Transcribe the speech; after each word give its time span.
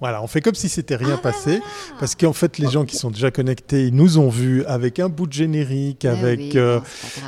Voilà, 0.00 0.22
on 0.22 0.26
fait 0.26 0.40
comme 0.40 0.54
si 0.54 0.70
c'était 0.70 0.96
rien 0.96 1.18
passé, 1.18 1.60
parce 1.98 2.14
qu'en 2.14 2.32
fait, 2.32 2.56
les 2.56 2.70
gens 2.70 2.86
qui 2.86 2.96
sont 2.96 3.10
déjà 3.10 3.30
connectés, 3.30 3.86
ils 3.86 3.94
nous 3.94 4.18
ont 4.18 4.30
vus 4.30 4.64
avec 4.64 4.98
un 4.98 5.10
bout 5.10 5.26
de 5.26 5.32
générique, 5.32 6.06
avec, 6.06 6.56
euh, 6.56 6.80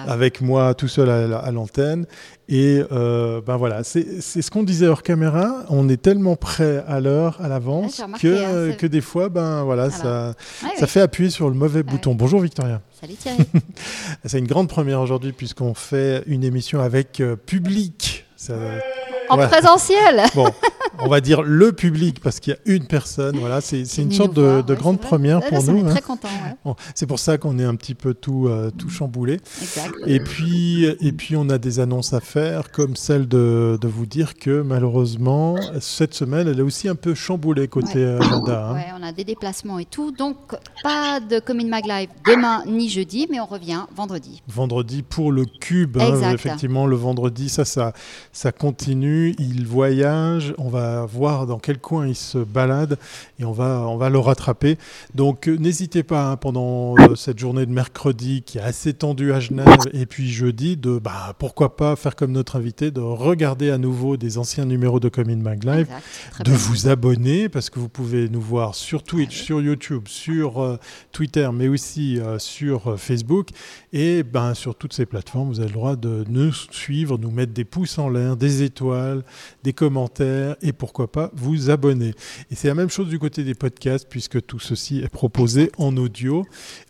avec 0.07 0.41
moi 0.41 0.73
tout 0.73 0.89
seul 0.89 1.11
à, 1.11 1.51
l'antenne. 1.51 2.07
Et 2.49 2.83
euh, 2.91 3.43
ben 3.43 3.57
voilà, 3.57 3.85
c'est 3.85 4.21
ce 4.21 4.51
qu'on 4.51 4.63
disait 4.63 4.87
hors 4.87 5.03
caméra. 5.03 5.65
On 5.69 5.89
est 5.91 6.01
tellement 6.01 6.35
prêt 6.35 6.83
à 6.89 7.01
l'heure, 7.01 7.39
à 7.43 7.49
l'avance, 7.49 8.03
que, 8.21 8.71
hein, 8.71 8.75
que 8.75 8.87
des 8.87 9.03
fois, 9.03 9.29
ben 9.29 9.65
voilà, 9.65 9.91
ça, 9.91 10.35
ça 10.79 10.87
fait 10.87 11.01
appuyer 11.03 11.29
sur 11.29 11.51
le 11.51 11.55
mauvais 11.55 11.83
bouton. 11.83 12.15
Bonjour 12.15 12.41
Victoria. 12.41 12.81
Salut 12.99 13.15
Thierry. 13.15 13.39
c'est 14.25 14.39
une 14.39 14.47
grande 14.47 14.69
première 14.69 15.01
aujourd'hui 15.01 15.33
puisqu'on 15.33 15.75
fait 15.75 16.23
une 16.27 16.45
émission 16.45 16.81
avec 16.81 17.21
euh, 17.21 17.37
public. 17.37 18.25
Ça, 18.37 18.55
en 19.33 19.49
présentiel. 19.49 20.23
Bon, 20.35 20.47
on 20.99 21.09
va 21.09 21.21
dire 21.21 21.43
le 21.43 21.73
public 21.73 22.21
parce 22.21 22.41
qu'il 22.41 22.53
y 22.53 22.57
a 22.57 22.59
une 22.65 22.87
personne. 22.87 23.37
Voilà, 23.39 23.61
c'est 23.61 23.83
une 23.99 24.13
sorte 24.13 24.35
de, 24.35 24.75
grande 24.75 25.01
première 25.01 25.41
pour 25.41 25.63
nous. 25.65 25.85
On 25.85 25.89
est 25.89 25.91
très 25.91 26.01
content. 26.01 26.29
c'est 26.95 27.07
pour 27.07 27.19
ça 27.19 27.39
qu'on 27.39 27.59
est 27.59 27.65
un 27.65 27.75
petit 27.75 27.95
peu 27.95 28.15
tout, 28.15 28.47
euh, 28.49 28.71
tout 28.71 28.89
chamboulé. 28.89 29.41
Et 30.07 30.21
puis, 30.21 30.85
et 30.85 31.13
puis, 31.13 31.37
on 31.37 31.49
a 31.51 31.59
des 31.59 31.81
annonces 31.81 32.13
à 32.13 32.21
faire, 32.21 32.71
comme 32.71 32.97
celle 32.97 33.29
de, 33.29 33.79
de 33.81 33.89
vous 33.89 34.07
dire 34.07 34.35
que 34.35 34.63
malheureusement, 34.63 35.57
cette 35.81 36.15
semaine, 36.15 36.49
elle 36.49 36.59
est 36.59 36.63
aussi 36.63 36.89
un 36.89 36.95
peu 36.95 37.15
chamboulée 37.15 37.69
côté 37.69 38.05
agenda. 38.05 38.71
Hein. 38.71 38.97
on 38.99 39.03
a 39.03 39.13
des 39.13 39.25
déplacements 39.25 39.79
et 39.79 39.85
tout. 39.85 40.13
Donc, 40.13 40.37
pas 40.83 41.21
de 41.21 41.41
Commune 41.41 41.69
Mag 41.69 41.87
Live 41.87 42.09
demain 42.27 42.63
ni 42.67 42.89
jeudi, 42.89 43.27
mais 43.31 43.41
on 43.41 43.47
revient 43.47 43.83
vendredi. 43.95 44.43
Vendredi 44.49 45.03
pour 45.03 45.33
le 45.33 45.45
cube. 45.45 45.99
Hein, 45.99 46.33
effectivement, 46.33 46.87
le 46.87 46.97
vendredi, 46.97 47.49
ça, 47.49 47.65
ça, 47.65 47.93
ça 48.33 48.53
continue. 48.53 49.22
Il 49.39 49.67
voyage. 49.67 50.55
On 50.59 50.69
va 50.69 51.07
voir 51.07 51.47
dans 51.47 51.59
quel 51.59 51.79
coin 51.79 52.07
il 52.07 52.15
se 52.15 52.39
balade 52.39 52.99
et 53.39 53.45
on 53.45 53.53
va, 53.53 53.87
on 53.89 53.97
va 53.97 54.11
le 54.11 54.19
rattraper. 54.19 54.79
Donc 55.15 55.49
euh, 55.49 55.57
n'hésitez 55.57 56.03
pas 56.03 56.31
hein, 56.31 56.37
pendant 56.37 56.97
euh, 56.99 57.15
cette 57.15 57.39
journée 57.39 57.67
de 57.67 57.73
mercredi 57.73 58.43
qui 58.43 58.59
est 58.59 58.63
assez 58.63 58.95
tendue 58.95 59.33
à 59.33 59.41
Genève 59.41 59.79
et 59.93 60.07
puis 60.07 60.31
jeudi 60.31 60.77
de 60.77 60.99
bah, 60.99 61.35
pourquoi 61.39 61.77
pas 61.77 61.97
faire 61.97 62.17
comme 62.17 62.33
notre 62.33 62.57
invité, 62.57 62.91
de 62.91 63.01
regarder 63.01 63.71
à 63.71 63.79
nouveau 63.79 64.17
des 64.17 64.39
anciens 64.39 64.65
numéros 64.65 65.01
de 65.01 65.09
Commune 65.09 65.43
Mag 65.43 65.65
Live, 65.65 65.89
de 66.45 66.53
vous 66.53 66.89
abonner 66.89 67.49
parce 67.49 67.71
que 67.71 67.79
vous 67.79 67.89
pouvez 67.89 68.29
nous 68.29 68.41
voir 68.41 68.75
sur 68.75 69.03
Twitch, 69.03 69.43
sur 69.43 69.61
YouTube, 69.61 70.09
sur 70.09 70.63
euh, 70.63 70.77
Twitter, 71.13 71.49
mais 71.53 71.69
aussi 71.69 72.21
sur 72.39 72.99
Facebook 72.99 73.49
et 73.93 74.23
ben, 74.23 74.55
sur 74.55 74.75
toutes 74.75 74.93
ces 74.93 75.07
plateformes. 75.07 75.49
Vous 75.49 75.61
avez 75.61 75.69
le 75.69 75.75
droit 75.75 75.97
de 75.97 76.25
nous 76.29 76.53
suivre, 76.53 77.19
nous 77.19 77.31
mettre 77.31 77.53
des 77.53 77.65
pouces 77.65 77.99
en 77.99 78.09
l'air, 78.09 78.37
des 78.37 78.63
étoiles, 78.63 79.12
des 79.63 79.73
commentaires 79.73 80.57
et 80.63 80.73
pourquoi 80.73 81.11
pas 81.11 81.31
vous 81.35 81.71
abonner. 81.71 82.15
Et 82.51 82.55
c'est 82.55 82.69
la 82.69 82.75
même 82.75 82.91
chose 82.91 83.09
du 83.09 83.19
côté 83.19 83.45
des 83.45 83.55
podcasts, 83.55 84.09
puisque 84.09 84.45
tout 84.45 84.59
ceci 84.59 84.99
est 84.99 85.09
proposé 85.09 85.71
en 85.79 85.97
audio. 85.97 86.45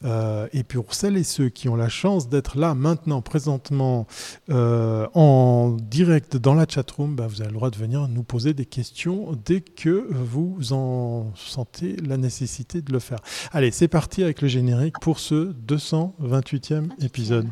Euh, 0.04 0.46
et 0.52 0.62
pour 0.62 0.94
celles 0.94 1.16
et 1.16 1.24
ceux 1.24 1.48
qui 1.48 1.68
ont 1.68 1.76
la 1.76 1.88
chance 1.88 2.28
d'être 2.28 2.58
là 2.58 2.74
maintenant, 2.74 3.22
présentement, 3.22 4.06
euh, 4.50 5.06
en 5.14 5.76
direct 5.80 6.36
dans 6.36 6.54
la 6.54 6.66
chatroom, 6.68 7.16
bah, 7.16 7.26
vous 7.26 7.40
avez 7.40 7.50
le 7.50 7.56
droit 7.56 7.70
de 7.70 7.76
venir 7.76 8.08
nous 8.08 8.22
poser 8.22 8.54
des 8.54 8.66
questions 8.66 9.38
dès 9.44 9.60
que 9.60 10.06
vous 10.10 10.72
en 10.72 11.32
sentez 11.34 11.96
la 11.96 12.16
nécessité 12.16 12.82
de 12.82 12.92
le 12.92 12.98
faire. 12.98 13.18
Allez, 13.52 13.70
c'est 13.70 13.88
parti 13.88 14.22
avec 14.22 14.42
le 14.42 14.48
générique 14.48 14.98
pour 15.00 15.18
ce 15.18 15.52
228e 15.66 16.90
épisode. 17.04 17.48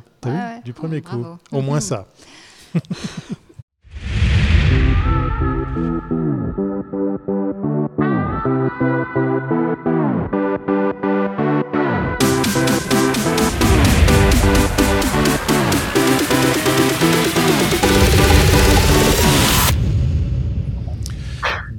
Du 0.64 0.72
premier 0.72 1.00
coup. 1.00 1.24
Au 1.52 1.60
moins 1.60 1.80
ça. 1.80 2.06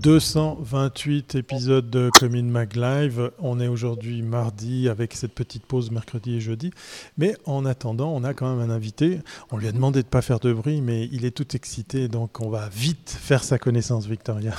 228 0.01 1.35
épisodes 1.35 1.88
de 1.89 2.09
Commune 2.19 2.50
Mag 2.50 2.75
Live. 2.75 3.31
On 3.38 3.59
est 3.59 3.67
aujourd'hui 3.67 4.23
mardi 4.23 4.89
avec 4.89 5.13
cette 5.13 5.33
petite 5.33 5.63
pause 5.66 5.91
mercredi 5.91 6.38
et 6.38 6.39
jeudi. 6.39 6.71
Mais 7.19 7.35
en 7.45 7.66
attendant, 7.66 8.11
on 8.11 8.23
a 8.23 8.33
quand 8.33 8.53
même 8.55 8.67
un 8.67 8.73
invité. 8.73 9.19
On 9.51 9.57
lui 9.57 9.67
a 9.67 9.71
demandé 9.71 10.01
de 10.01 10.07
ne 10.07 10.09
pas 10.09 10.23
faire 10.23 10.39
de 10.39 10.53
bruit, 10.53 10.81
mais 10.81 11.07
il 11.11 11.23
est 11.23 11.31
tout 11.31 11.55
excité, 11.55 12.07
donc 12.07 12.41
on 12.41 12.50
va 12.50 12.67
vite 12.69 13.16
faire 13.21 13.44
sa 13.44 13.59
connaissance, 13.59 14.07
Victoria. 14.07 14.55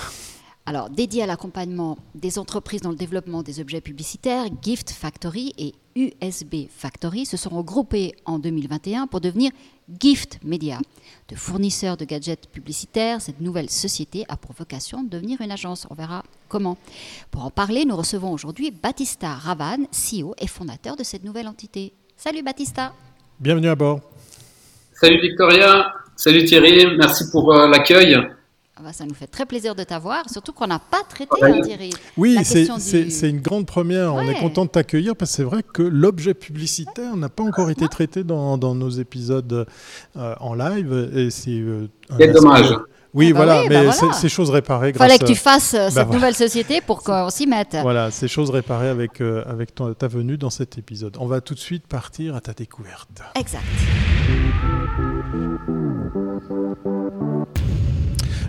Alors, 0.64 0.90
dédié 0.90 1.24
à 1.24 1.26
l'accompagnement 1.26 1.98
des 2.14 2.38
entreprises 2.38 2.82
dans 2.82 2.90
le 2.90 2.96
développement 2.96 3.42
des 3.42 3.60
objets 3.60 3.80
publicitaires, 3.80 4.44
Gift 4.62 4.90
Factory 4.90 5.52
et 5.58 5.74
USB 5.96 6.68
Factory 6.70 7.26
se 7.26 7.36
sont 7.36 7.50
regroupés 7.50 8.14
en 8.26 8.38
2021 8.38 9.08
pour 9.08 9.20
devenir 9.20 9.50
Gift 10.00 10.38
Media. 10.44 10.78
De 11.28 11.34
fournisseurs 11.34 11.96
de 11.96 12.04
gadgets 12.04 12.48
publicitaires, 12.48 13.20
cette 13.20 13.40
nouvelle 13.40 13.70
société 13.70 14.24
a 14.28 14.36
pour 14.36 14.52
vocation 14.52 15.02
de 15.02 15.08
devenir 15.08 15.40
une 15.40 15.50
agence. 15.50 15.88
On 15.90 15.94
verra 15.94 16.22
comment. 16.48 16.78
Pour 17.32 17.44
en 17.44 17.50
parler, 17.50 17.84
nous 17.84 17.96
recevons 17.96 18.32
aujourd'hui 18.32 18.70
Battista 18.70 19.34
Ravan, 19.34 19.86
CEO 19.90 20.36
et 20.38 20.46
fondateur 20.46 20.94
de 20.94 21.02
cette 21.02 21.24
nouvelle 21.24 21.48
entité. 21.48 21.92
Salut 22.16 22.44
Battista. 22.44 22.92
Bienvenue 23.40 23.68
à 23.68 23.74
bord. 23.74 24.00
Salut 24.92 25.20
Victoria. 25.20 25.92
Salut 26.14 26.44
Thierry. 26.44 26.86
Merci 26.96 27.32
pour 27.32 27.52
euh, 27.52 27.66
l'accueil. 27.66 28.16
Ah 28.82 28.87
bah, 28.87 28.93
ça 28.93 29.04
nous 29.04 29.15
fait 29.15 29.28
très 29.28 29.47
plaisir 29.47 29.76
de 29.76 29.84
t'avoir, 29.84 30.28
surtout 30.28 30.53
qu'on 30.53 30.66
n'a 30.66 30.81
pas 30.81 31.03
traité, 31.09 31.37
hein, 31.41 31.60
Thierry. 31.62 31.91
Oui, 32.16 32.37
c'est 32.43 33.31
une 33.31 33.41
grande 33.41 33.65
première. 33.65 34.12
On 34.12 34.22
est 34.22 34.41
content 34.41 34.65
de 34.65 34.70
t'accueillir 34.70 35.15
parce 35.15 35.31
que 35.31 35.37
c'est 35.37 35.44
vrai 35.44 35.62
que 35.62 35.82
l'objet 35.82 36.34
publicitaire 36.34 37.16
n'a 37.16 37.28
pas 37.28 37.44
encore 37.44 37.71
été 37.71 37.87
traité 37.87 38.25
dans, 38.25 38.56
nos 38.56 38.91
épisodes 38.91 39.66
euh, 40.16 40.34
en 40.41 40.54
live. 40.54 41.12
Et 41.15 41.31
c'est 41.31 41.50
euh, 41.53 41.88
dommage. 42.10 42.75
Oui, 43.15 43.28
ah 43.31 43.38
bah 43.38 43.44
voilà, 43.44 43.69
mais 43.69 43.87
bah 43.87 44.12
c'est 44.12 44.28
choses 44.28 44.50
réparées. 44.50 44.88
Il 44.88 44.97
fallait 44.97 45.19
que 45.19 45.26
tu 45.26 45.37
fasses 45.37 45.75
euh, 45.75 45.91
cette 45.91 46.10
nouvelle 46.10 46.34
société 46.34 46.81
pour 46.81 47.04
qu'on 47.04 47.31
s'y 47.31 47.47
mette. 47.47 47.76
Voilà, 47.82 48.10
c'est 48.10 48.26
choses 48.26 48.50
réparées 48.50 48.88
avec, 48.88 49.21
avec 49.21 49.76
ta 49.76 50.09
venue 50.09 50.38
dans 50.38 50.50
cet 50.50 50.76
épisode. 50.76 51.16
On 51.21 51.26
va 51.26 51.41
tout 51.41 51.54
de 51.54 51.60
suite 51.60 51.87
partir 51.87 52.34
à 52.34 52.41
ta 52.41 52.53
découverte. 52.53 53.22
Exact 53.37 53.62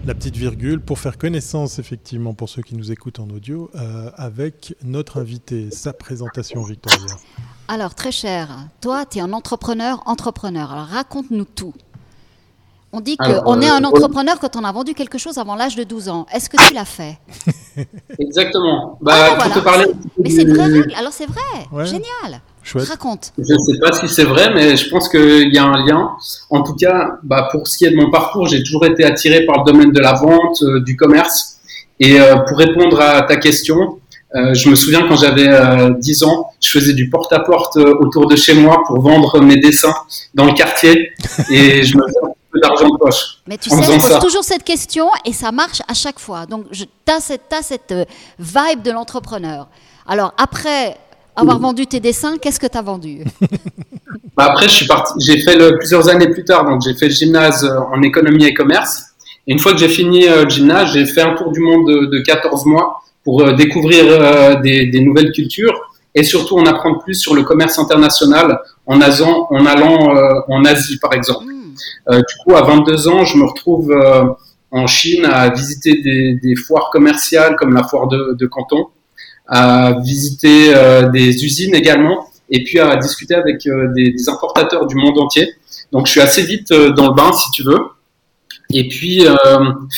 la 0.06 0.14
petite 0.14 0.36
virgule 0.36 0.81
pour 0.81 1.00
faire 1.00 1.18
connaissance, 1.18 1.80
effectivement, 1.80 2.34
pour 2.34 2.50
ceux 2.50 2.62
qui 2.62 2.75
nous 2.75 2.91
écoutent 2.91 3.19
en 3.19 3.30
audio, 3.30 3.69
euh, 3.75 4.09
avec 4.16 4.75
notre 4.84 5.19
invité, 5.19 5.72
sa 5.72 5.94
présentation, 5.94 6.62
Victoria. 6.64 7.16
Alors, 7.68 7.96
très 7.96 8.12
cher, 8.12 8.50
toi, 8.81 9.06
tu 9.06 9.19
es 9.19 9.22
un 9.22 9.34
entrepreneur, 9.34 10.03
entrepreneur. 10.06 10.72
Alors, 10.72 10.88
raconte-nous 10.88 11.46
tout. 11.46 11.74
On 12.92 13.00
dit 13.00 13.18
qu'on 13.18 13.62
est 13.62 13.69
un 13.69 13.84
euh, 13.84 13.88
entrepreneur 13.88 14.40
quand 14.40 14.56
on 14.56 14.63
a 14.63 14.72
vendu 14.72 14.94
quelque 14.94 15.18
chose 15.18 15.38
avant 15.38 15.56
l'âge 15.56 15.75
de 15.75 15.84
12 15.84 16.09
ans. 16.09 16.28
Est-ce 16.31 16.50
que 16.50 16.58
tu 16.68 16.74
l'as 16.74 16.86
fait? 16.86 17.18
Exactement. 18.19 19.00
Bah, 19.02 19.38
ah, 19.40 19.50
te 19.50 19.59
parler... 19.59 19.86
Mais 20.22 20.30
c'est 20.30 20.44
une 20.44 20.53
vraie 20.53 20.68
règle. 20.68 20.94
Alors, 20.96 21.12
c'est 21.12 21.25
vrai. 21.25 21.86
Génial. 21.86 22.42
Raconte. 22.75 23.34
Je 23.38 23.53
ne 23.53 23.59
sais 23.59 23.79
pas 23.79 23.94
si 23.94 24.07
c'est 24.07 24.24
vrai, 24.24 24.53
mais 24.53 24.78
je 24.78 24.90
pense 24.90 25.09
qu'il 25.09 25.53
y 25.53 25.57
a 25.57 25.66
un 25.66 25.85
lien. 25.85 26.12
En 26.50 26.63
tout 26.63 26.75
cas, 26.75 27.18
bah, 27.24 27.50
pour 27.51 27.68
ce 27.68 27.78
qui 27.78 27.85
est 27.85 27.91
de 27.91 27.96
mon 27.96 28.09
parcours, 28.09 28.47
j'ai 28.47 28.63
toujours 28.63 28.85
été 28.85 29.03
attiré 29.03 29.46
par 29.46 29.63
le 29.63 29.72
domaine 29.72 29.91
de 29.91 30.00
la 30.00 30.13
vente, 30.13 30.62
euh, 30.63 30.79
du 30.81 30.96
commerce. 30.96 31.59
Et 32.00 32.19
euh, 32.19 32.38
pour 32.38 32.57
répondre 32.57 33.00
à 33.00 33.22
ta 33.24 33.35
question, 33.35 34.00
euh, 34.35 34.53
je 34.53 34.69
me 34.69 34.75
souviens 34.75 35.07
quand 35.07 35.18
j'avais 35.18 35.47
10 36.00 36.24
ans, 36.24 36.50
je 36.59 36.72
faisais 36.72 36.94
du 36.94 37.09
porte-à-porte 37.09 37.78
autour 37.78 38.28
de 38.28 38.35
chez 38.35 38.56
moi 38.56 38.81
pour 38.88 39.00
vendre 39.01 39.40
mes 39.41 39.57
dessins 39.57 39.94
dans 40.34 40.45
le 40.45 40.53
quartier 40.53 41.12
et 41.51 41.84
je 41.84 41.97
me 41.97 42.03
faisais 42.07 42.19
un 42.24 42.34
peu 42.51 42.59
d'argent 42.59 42.90
de 42.90 42.97
poche. 42.97 43.38
Mais 43.45 43.57
tu 43.57 43.69
sais, 43.69 43.75
je 43.84 44.00
pose 44.00 44.19
toujours 44.19 44.44
cette 44.44 44.63
question 44.63 45.07
et 45.25 45.34
ça 45.34 45.51
marche 45.51 45.81
à 45.88 45.94
chaque 45.94 46.19
fois. 46.19 46.47
Donc, 46.47 46.66
tu 46.72 46.85
as 47.12 47.19
cette, 47.19 47.53
as 47.53 47.62
cette 47.62 47.94
vibe 48.40 48.81
de 48.84 48.91
l'entrepreneur. 48.91 49.68
Alors, 50.07 50.33
après 50.38 50.98
avoir 51.35 51.59
vendu 51.59 51.88
tes 51.88 52.00
dessins, 52.00 52.38
qu'est-ce 52.38 52.59
que 52.59 52.68
tu 52.68 52.77
as 52.77 52.81
vendu? 52.81 53.24
Bah 54.35 54.47
Après, 54.50 54.68
je 54.68 54.74
suis 54.74 54.88
parti, 54.88 55.13
j'ai 55.19 55.39
fait 55.41 55.56
le, 55.56 55.77
plusieurs 55.77 56.09
années 56.09 56.27
plus 56.27 56.44
tard, 56.44 56.65
donc 56.65 56.81
j'ai 56.83 56.95
fait 56.95 57.06
le 57.06 57.13
gymnase 57.13 57.65
euh, 57.65 57.77
en 57.94 58.01
économie 58.01 58.45
et 58.45 58.53
commerce. 58.53 59.03
Et 59.45 59.51
une 59.53 59.59
fois 59.59 59.74
que 59.74 59.77
j'ai 59.77 59.89
fini 59.89 60.27
euh, 60.27 60.45
le 60.45 60.50
gymnase, 60.50 60.94
j'ai 60.94 61.06
fait 61.06 61.21
un 61.21 61.35
tour 61.35 61.51
du 61.51 61.59
monde 61.59 61.88
de, 61.88 62.06
de 62.07 62.19
14 62.19 62.65
mois 62.65 63.03
pour 63.24 63.41
euh, 63.41 63.53
découvrir 63.53 64.59
des, 64.62 64.88
des, 64.88 65.00
nouvelles 65.01 65.31
cultures 65.31 65.80
et 66.15 66.24
surtout 66.24 66.57
en 66.57 66.65
apprendre 66.65 66.97
plus 67.03 67.13
sur 67.13 67.35
le 67.35 67.44
commerce 67.44 67.77
international 67.77 68.59
en, 68.88 69.01
allant, 69.01 69.47
en 69.51 69.65
allant 69.68 70.15
en 70.50 70.65
Asie, 70.65 70.97
par 70.97 71.13
exemple. 71.13 71.45
Hmm. 71.45 72.18
du 72.18 72.35
coup, 72.44 72.56
à 72.56 72.63
22 72.63 73.07
ans, 73.09 73.25
je 73.25 73.38
me 73.38 73.45
retrouve 73.45 73.95
en 74.71 74.88
Chine 74.88 75.25
à 75.25 75.50
visiter 75.50 76.01
des, 76.01 76.39
des, 76.41 76.56
foires 76.56 76.89
commerciales 76.91 77.56
comme 77.56 77.74
la 77.74 77.83
foire 77.83 78.07
de, 78.07 78.35
de 78.38 78.45
Canton 78.47 78.88
à 79.54 80.00
visiter 80.02 80.74
euh, 80.74 81.10
des 81.10 81.46
usines 81.46 81.76
également, 81.76 82.28
et 82.50 82.64
puis 82.64 82.80
à 82.80 82.96
discuter 82.96 83.36
avec 83.36 83.68
euh, 83.68 83.94
des, 83.96 84.28
importateurs 84.28 84.88
du 84.88 84.96
monde 84.96 85.20
entier. 85.20 85.54
Donc 85.92 86.08
je 86.08 86.12
suis 86.12 86.22
assez 86.22 86.42
vite 86.42 86.72
euh, 86.72 86.90
dans 86.90 87.10
le 87.10 87.14
bain, 87.14 87.32
si 87.34 87.52
tu 87.52 87.62
veux. 87.62 87.80
Et 88.72 88.88
puis, 88.88 89.24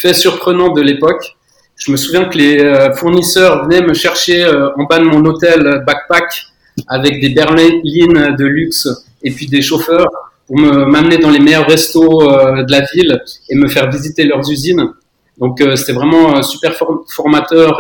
fait 0.02 0.13
surprenant 0.13 0.74
de 0.74 0.81
l'époque, 0.81 1.38
je 1.78 1.92
me 1.94 1.98
souviens 1.98 2.25
que 2.25 2.38
les 2.38 2.90
fournisseurs 2.98 3.63
venaient 3.63 3.81
me 3.81 3.94
chercher 3.94 4.46
en 4.46 4.84
bas 4.84 5.00
de 5.00 5.06
mon 5.06 5.24
hôtel 5.24 5.84
backpack 5.88 6.48
avec 6.90 7.22
des 7.22 7.30
berlines 7.30 8.36
de 8.38 8.46
luxe 8.46 8.90
et 9.24 9.31
puis 9.31 9.48
des 9.48 9.62
chauffeurs 9.62 10.10
pour 10.46 10.60
me 10.60 10.86
m'amener 10.86 11.19
dans 11.19 11.30
les 11.30 11.40
meilleurs 11.40 11.68
restos 11.68 12.28
de 12.28 12.69
la 12.69 12.81
ville 12.94 13.24
et 13.50 13.56
me 13.56 13.69
faire 13.69 13.90
visiter 13.90 14.25
leurs 14.25 14.52
usines. 14.52 14.90
Donc 15.38 15.63
c'était 15.75 15.94
vraiment 15.94 16.42
super 16.42 16.74
formateur 17.07 17.80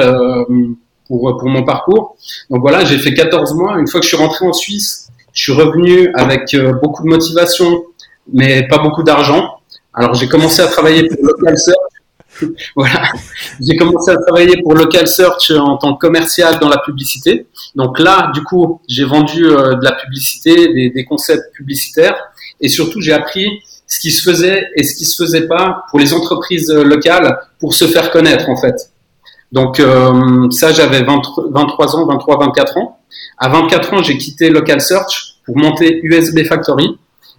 pour, 1.07 1.37
pour 1.37 1.49
mon 1.49 1.63
parcours. 1.63 2.17
Donc 2.49 2.61
voilà, 2.61 2.85
j'ai 2.85 2.97
fait 2.97 3.13
14 3.13 3.53
mois. 3.55 3.77
Une 3.79 3.87
fois 3.87 3.99
que 3.99 4.05
je 4.05 4.15
suis 4.15 4.17
rentré 4.17 4.45
en 4.45 4.53
Suisse, 4.53 5.09
je 5.33 5.43
suis 5.43 5.51
revenu 5.53 6.11
avec 6.15 6.53
euh, 6.53 6.73
beaucoup 6.81 7.03
de 7.03 7.09
motivation, 7.09 7.83
mais 8.31 8.67
pas 8.67 8.77
beaucoup 8.77 9.03
d'argent. 9.03 9.59
Alors 9.93 10.13
j'ai 10.13 10.27
commencé 10.27 10.61
à 10.61 10.67
travailler 10.67 11.07
pour 11.07 11.23
Local 11.23 11.57
Search. 11.57 11.77
voilà, 12.75 13.03
j'ai 13.61 13.77
commencé 13.77 14.11
à 14.11 14.17
travailler 14.17 14.61
pour 14.61 14.73
Local 14.73 15.07
Search 15.07 15.51
en 15.51 15.77
tant 15.77 15.95
que 15.95 15.99
commercial 15.99 16.59
dans 16.59 16.69
la 16.69 16.79
publicité. 16.79 17.47
Donc 17.75 17.99
là, 17.99 18.31
du 18.33 18.43
coup, 18.43 18.81
j'ai 18.87 19.05
vendu 19.05 19.45
euh, 19.45 19.75
de 19.75 19.83
la 19.83 19.93
publicité, 19.93 20.73
des, 20.73 20.89
des 20.89 21.05
concepts 21.05 21.53
publicitaires, 21.53 22.17
et 22.59 22.67
surtout 22.67 22.99
j'ai 23.01 23.13
appris 23.13 23.47
ce 23.87 23.99
qui 23.99 24.11
se 24.11 24.23
faisait 24.23 24.67
et 24.75 24.83
ce 24.83 24.95
qui 24.95 25.05
se 25.05 25.21
faisait 25.21 25.47
pas 25.47 25.83
pour 25.89 25.99
les 25.99 26.13
entreprises 26.13 26.71
euh, 26.71 26.83
locales 26.83 27.39
pour 27.59 27.73
se 27.73 27.85
faire 27.85 28.11
connaître 28.11 28.49
en 28.49 28.55
fait. 28.55 28.91
Donc 29.51 29.79
euh, 29.79 30.49
ça, 30.51 30.71
j'avais 30.71 31.03
23 31.03 31.95
ans, 31.95 32.05
23, 32.07 32.45
24 32.45 32.77
ans. 32.77 32.99
À 33.37 33.49
24 33.49 33.93
ans, 33.93 34.03
j'ai 34.03 34.17
quitté 34.17 34.49
Local 34.49 34.81
Search 34.81 35.35
pour 35.45 35.57
monter 35.57 35.99
USB 36.03 36.43
Factory. 36.45 36.97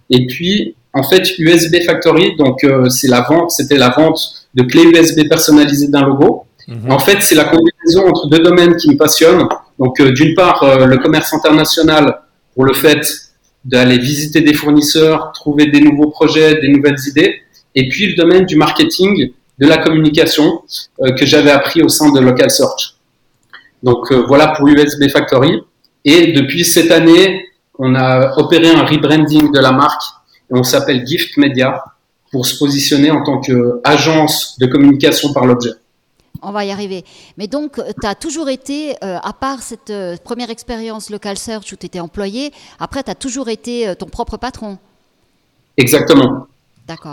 Et 0.09 0.25
puis, 0.25 0.75
en 0.93 1.03
fait, 1.03 1.37
USB 1.37 1.75
Factory, 1.85 2.35
donc 2.37 2.63
euh, 2.63 2.89
c'est 2.89 3.07
la 3.07 3.21
vente, 3.21 3.51
c'était 3.51 3.77
la 3.77 3.89
vente 3.89 4.19
de 4.55 4.63
clés 4.63 4.85
USB 4.85 5.27
personnalisées 5.27 5.89
d'un 5.89 6.05
logo. 6.05 6.45
Mhm. 6.67 6.91
En 6.91 6.99
fait, 6.99 7.21
c'est 7.21 7.35
la 7.35 7.45
combinaison 7.45 8.07
entre 8.07 8.27
deux 8.29 8.39
domaines 8.39 8.75
qui 8.77 8.89
me 8.89 8.97
passionnent. 8.97 9.47
Donc, 9.79 9.99
euh, 9.99 10.11
d'une 10.11 10.33
part, 10.33 10.87
le 10.87 10.97
commerce 10.97 11.33
international 11.33 12.21
pour 12.55 12.65
le 12.65 12.73
fait 12.73 13.05
d'aller 13.63 13.99
visiter 13.99 14.41
des 14.41 14.53
fournisseurs, 14.53 15.31
trouver 15.33 15.67
des 15.67 15.81
nouveaux 15.81 16.09
projets, 16.09 16.59
des 16.59 16.69
nouvelles 16.69 16.99
idées. 17.07 17.41
Et 17.75 17.89
puis, 17.89 18.07
le 18.07 18.15
domaine 18.15 18.45
du 18.45 18.55
marketing 18.55 19.33
de 19.57 19.67
la 19.67 19.77
communication 19.77 20.61
euh, 21.01 21.11
que 21.13 21.25
j'avais 21.25 21.51
appris 21.51 21.81
au 21.81 21.89
sein 21.89 22.11
de 22.11 22.19
Local 22.19 22.49
Search. 22.49 22.95
Donc 23.83 24.11
euh, 24.11 24.23
voilà 24.27 24.49
pour 24.49 24.67
USB 24.67 25.09
Factory. 25.09 25.61
Et 26.05 26.31
depuis 26.31 26.63
cette 26.63 26.91
année, 26.91 27.45
on 27.79 27.95
a 27.95 28.37
opéré 28.37 28.69
un 28.69 28.85
rebranding 28.85 29.51
de 29.51 29.59
la 29.59 29.71
marque 29.71 30.03
et 30.51 30.57
on 30.57 30.63
s'appelle 30.63 31.05
Gift 31.05 31.37
Media 31.37 31.83
pour 32.31 32.45
se 32.45 32.57
positionner 32.57 33.11
en 33.11 33.23
tant 33.23 33.39
qu'agence 33.39 34.57
de 34.59 34.67
communication 34.67 35.33
par 35.33 35.45
l'objet. 35.45 35.71
On 36.41 36.51
va 36.51 36.65
y 36.65 36.71
arriver. 36.71 37.03
Mais 37.37 37.47
donc, 37.47 37.81
tu 37.99 38.07
as 38.07 38.13
toujours 38.13 38.47
été, 38.47 38.91
euh, 39.03 39.17
à 39.23 39.33
part 39.33 39.63
cette 39.63 39.91
première 40.23 40.51
expérience 40.51 41.09
Local 41.09 41.37
Search 41.37 41.71
où 41.73 41.75
tu 41.75 41.87
étais 41.87 41.99
employé, 41.99 42.51
après, 42.79 43.01
tu 43.01 43.09
as 43.09 43.15
toujours 43.15 43.49
été 43.49 43.91
ton 43.97 44.05
propre 44.05 44.37
patron? 44.37 44.77
Exactement. 45.77 46.47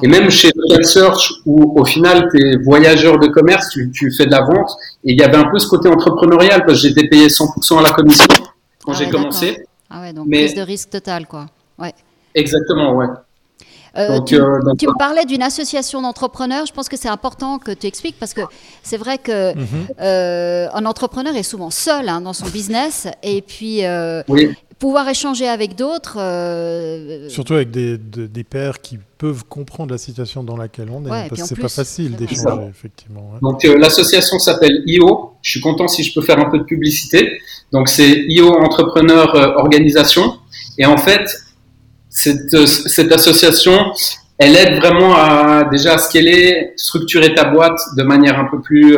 Et 0.03 0.09
même 0.09 0.31
chez 0.31 0.51
Local 0.55 0.85
Search, 0.85 1.33
où 1.47 1.81
au 1.81 1.85
final, 1.85 2.29
tu 2.31 2.41
es 2.41 2.57
voyageur 2.57 3.19
de 3.19 3.27
commerce, 3.29 3.69
tu, 3.71 4.13
fais 4.17 4.27
de 4.27 4.31
la 4.31 4.43
vente, 4.43 4.71
et 5.05 5.13
il 5.13 5.19
y 5.19 5.23
avait 5.23 5.37
un 5.37 5.51
peu 5.51 5.59
ce 5.59 5.67
côté 5.67 5.89
entrepreneurial, 5.89 6.65
parce 6.65 6.83
que 6.83 6.89
j'étais 6.89 7.09
payé 7.09 7.29
100% 7.29 7.79
à 7.79 7.83
la 7.83 7.91
commission 7.91 8.27
quand 8.85 8.93
ah 8.93 8.97
j'ai 8.99 9.11
commencé. 9.11 9.67
Ah 9.91 10.01
ouais, 10.03 10.13
donc 10.13 10.31
prise 10.31 10.55
de 10.55 10.63
risque 10.63 10.91
total, 10.91 11.27
quoi. 11.27 11.47
Ouais. 11.79 11.95
Exactement, 12.35 12.95
ouais. 12.95 13.07
Euh, 13.97 14.21
tu, 14.23 14.35
euh, 14.35 14.59
me 14.59 14.99
parlais 14.99 15.25
d'une 15.25 15.43
association 15.43 16.03
d'entrepreneurs. 16.03 16.67
Je 16.67 16.73
pense 16.73 16.89
que 16.89 16.97
c'est 16.97 17.09
important 17.09 17.59
que 17.59 17.71
tu 17.71 17.87
expliques 17.87 18.17
parce 18.19 18.35
que 18.35 18.41
c'est 18.83 18.97
vrai 18.97 19.19
que 19.19 19.57
mhm. 19.57 19.67
euh, 20.01 20.67
un 20.75 20.85
entrepreneur 20.85 21.37
est 21.37 21.45
souvent 21.45 21.71
seul 21.71 22.09
hein, 22.09 22.21
dans 22.21 22.33
son 22.33 22.47
business 22.47 23.07
et 23.23 23.41
puis 23.41 23.83
oui 24.27 24.51
pouvoir 24.79 25.09
échanger 25.09 25.49
avec 25.49 25.77
d'autres. 25.77 26.17
Euh, 26.19 27.29
Surtout 27.29 27.55
avec 27.55 27.71
des, 27.71 27.97
des, 27.99 28.45
pairs 28.45 28.81
qui 28.81 28.99
peuvent 29.19 29.45
comprendre 29.45 29.93
la 29.93 29.99
situation 29.99 30.43
dans 30.43 30.57
laquelle 30.57 30.89
on 30.91 31.05
est. 31.05 31.29
parce 31.29 31.41
que 31.41 31.47
c'est 31.47 31.61
pas 31.61 31.69
facile 31.69 32.17
d'échanger, 32.17 32.69
effectivement. 32.69 33.33
Donc 33.43 33.65
euh, 33.65 33.77
l'association 33.79 34.39
s'appelle 34.39 34.83
IO. 34.87 35.33
Je 35.43 35.51
suis 35.53 35.61
content 35.61 35.89
si 35.89 36.03
je 36.03 36.13
peux 36.15 36.23
faire 36.23 36.39
un 36.39 36.51
peu 36.51 36.59
de 36.59 36.65
publicité. 36.65 37.39
Donc 37.73 37.89
c'est 37.89 38.25
IO 38.29 38.49
Entrepreneur 38.53 39.35
euh, 39.35 39.55
Organisation. 39.57 40.39
Et 40.79 40.87
en 40.87 40.97
fait, 40.99 41.29
cette, 42.09 42.67
cette 42.67 43.13
association, 43.13 43.93
elle 44.39 44.57
aide 44.57 44.77
vraiment 44.81 45.15
à 45.15 45.65
déjà 45.71 45.95
à 45.95 45.99
scaler, 45.99 46.73
structurer 46.77 47.35
ta 47.35 47.45
boîte 47.45 47.81
de 47.97 48.03
manière 48.03 48.39
un 48.39 48.47
peu 48.47 48.61
plus 48.61 48.97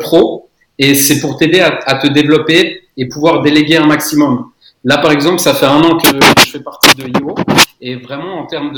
pro. 0.00 0.48
Et 0.78 0.94
c'est 0.94 1.20
pour 1.20 1.36
t'aider 1.36 1.60
à, 1.60 1.78
à 1.86 1.96
te 1.96 2.08
développer 2.08 2.80
et 2.96 3.08
pouvoir 3.08 3.42
déléguer 3.42 3.76
un 3.76 3.86
maximum. 3.86 4.50
Là, 4.84 4.98
par 4.98 5.12
exemple, 5.12 5.38
ça 5.38 5.54
fait 5.54 5.64
un 5.64 5.82
an 5.82 5.96
que 5.96 6.08
je 6.40 6.50
fais 6.50 6.60
partie 6.60 6.94
de 6.94 7.04
IO 7.08 7.34
et 7.80 7.96
vraiment 7.96 8.38
en 8.38 8.46
termes 8.46 8.72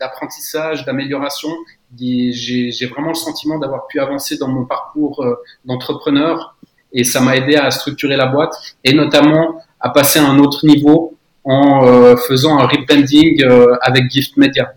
d'apprentissage, 0.00 0.86
d'amélioration, 0.86 1.50
j'ai 1.98 2.86
vraiment 2.90 3.08
le 3.08 3.14
sentiment 3.14 3.58
d'avoir 3.58 3.86
pu 3.88 4.00
avancer 4.00 4.38
dans 4.38 4.48
mon 4.48 4.64
parcours 4.64 5.22
euh, 5.22 5.34
d'entrepreneur 5.66 6.56
et 6.92 7.04
ça 7.04 7.20
m'a 7.20 7.36
aidé 7.36 7.56
à 7.56 7.70
structurer 7.70 8.16
la 8.16 8.26
boîte 8.26 8.54
et 8.84 8.94
notamment 8.94 9.62
à 9.78 9.90
passer 9.90 10.18
à 10.18 10.26
un 10.26 10.38
autre 10.38 10.64
niveau 10.66 11.14
en 11.44 11.84
euh, 11.86 12.16
faisant 12.16 12.58
un 12.58 12.66
rebranding 12.66 13.44
euh, 13.44 13.76
avec 13.82 14.10
Gift 14.10 14.36
Media. 14.38 14.72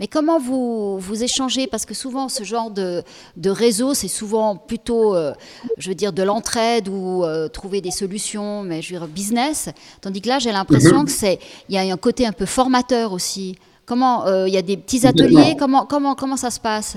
Mais 0.00 0.06
comment 0.06 0.38
vous, 0.38 0.98
vous 0.98 1.24
échangez? 1.24 1.66
Parce 1.66 1.84
que 1.84 1.94
souvent, 1.94 2.28
ce 2.28 2.44
genre 2.44 2.70
de, 2.70 3.02
de 3.36 3.50
réseau, 3.50 3.94
c'est 3.94 4.08
souvent 4.08 4.56
plutôt, 4.56 5.14
euh, 5.14 5.32
je 5.76 5.88
veux 5.88 5.94
dire, 5.94 6.12
de 6.12 6.22
l'entraide 6.22 6.88
ou 6.88 7.24
euh, 7.24 7.48
trouver 7.48 7.80
des 7.80 7.90
solutions, 7.90 8.62
mais 8.62 8.80
je 8.80 8.94
veux 8.94 9.00
dire, 9.00 9.08
business. 9.08 9.70
Tandis 10.00 10.20
que 10.20 10.28
là, 10.28 10.38
j'ai 10.38 10.52
l'impression 10.52 11.00
mhm. 11.00 11.04
que 11.06 11.10
c'est, 11.10 11.40
il 11.68 11.74
y 11.74 11.78
a 11.78 11.92
un 11.92 11.96
côté 11.96 12.26
un 12.26 12.32
peu 12.32 12.46
formateur 12.46 13.12
aussi. 13.12 13.56
Comment, 13.86 14.26
euh, 14.26 14.46
il 14.46 14.54
y 14.54 14.58
a 14.58 14.62
des 14.62 14.76
petits 14.76 15.06
ateliers? 15.06 15.56
Comment, 15.58 15.84
comment, 15.84 16.14
comment 16.14 16.36
ça 16.36 16.50
se 16.50 16.60
passe? 16.60 16.96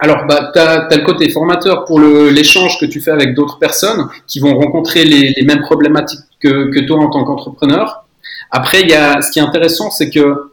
Alors, 0.00 0.26
bah, 0.28 0.50
tu 0.52 0.60
as, 0.60 0.88
le 0.90 1.04
côté 1.04 1.30
formateur 1.30 1.84
pour 1.86 2.00
l'échange 2.00 2.78
que 2.78 2.86
tu 2.86 3.00
fais 3.00 3.12
avec 3.12 3.34
d'autres 3.34 3.58
personnes 3.58 4.08
qui 4.26 4.40
vont 4.40 4.56
rencontrer 4.58 5.04
les, 5.04 5.32
les 5.36 5.42
mêmes 5.42 5.62
problématiques 5.62 6.20
que, 6.40 6.70
que, 6.70 6.80
toi 6.80 6.98
en 6.98 7.08
tant 7.08 7.24
qu'entrepreneur. 7.24 8.04
Après, 8.50 8.82
il 8.82 8.90
y 8.90 8.94
a, 8.94 9.20
ce 9.22 9.30
qui 9.30 9.38
est 9.38 9.42
intéressant, 9.42 9.90
c'est 9.90 10.10
que 10.10 10.52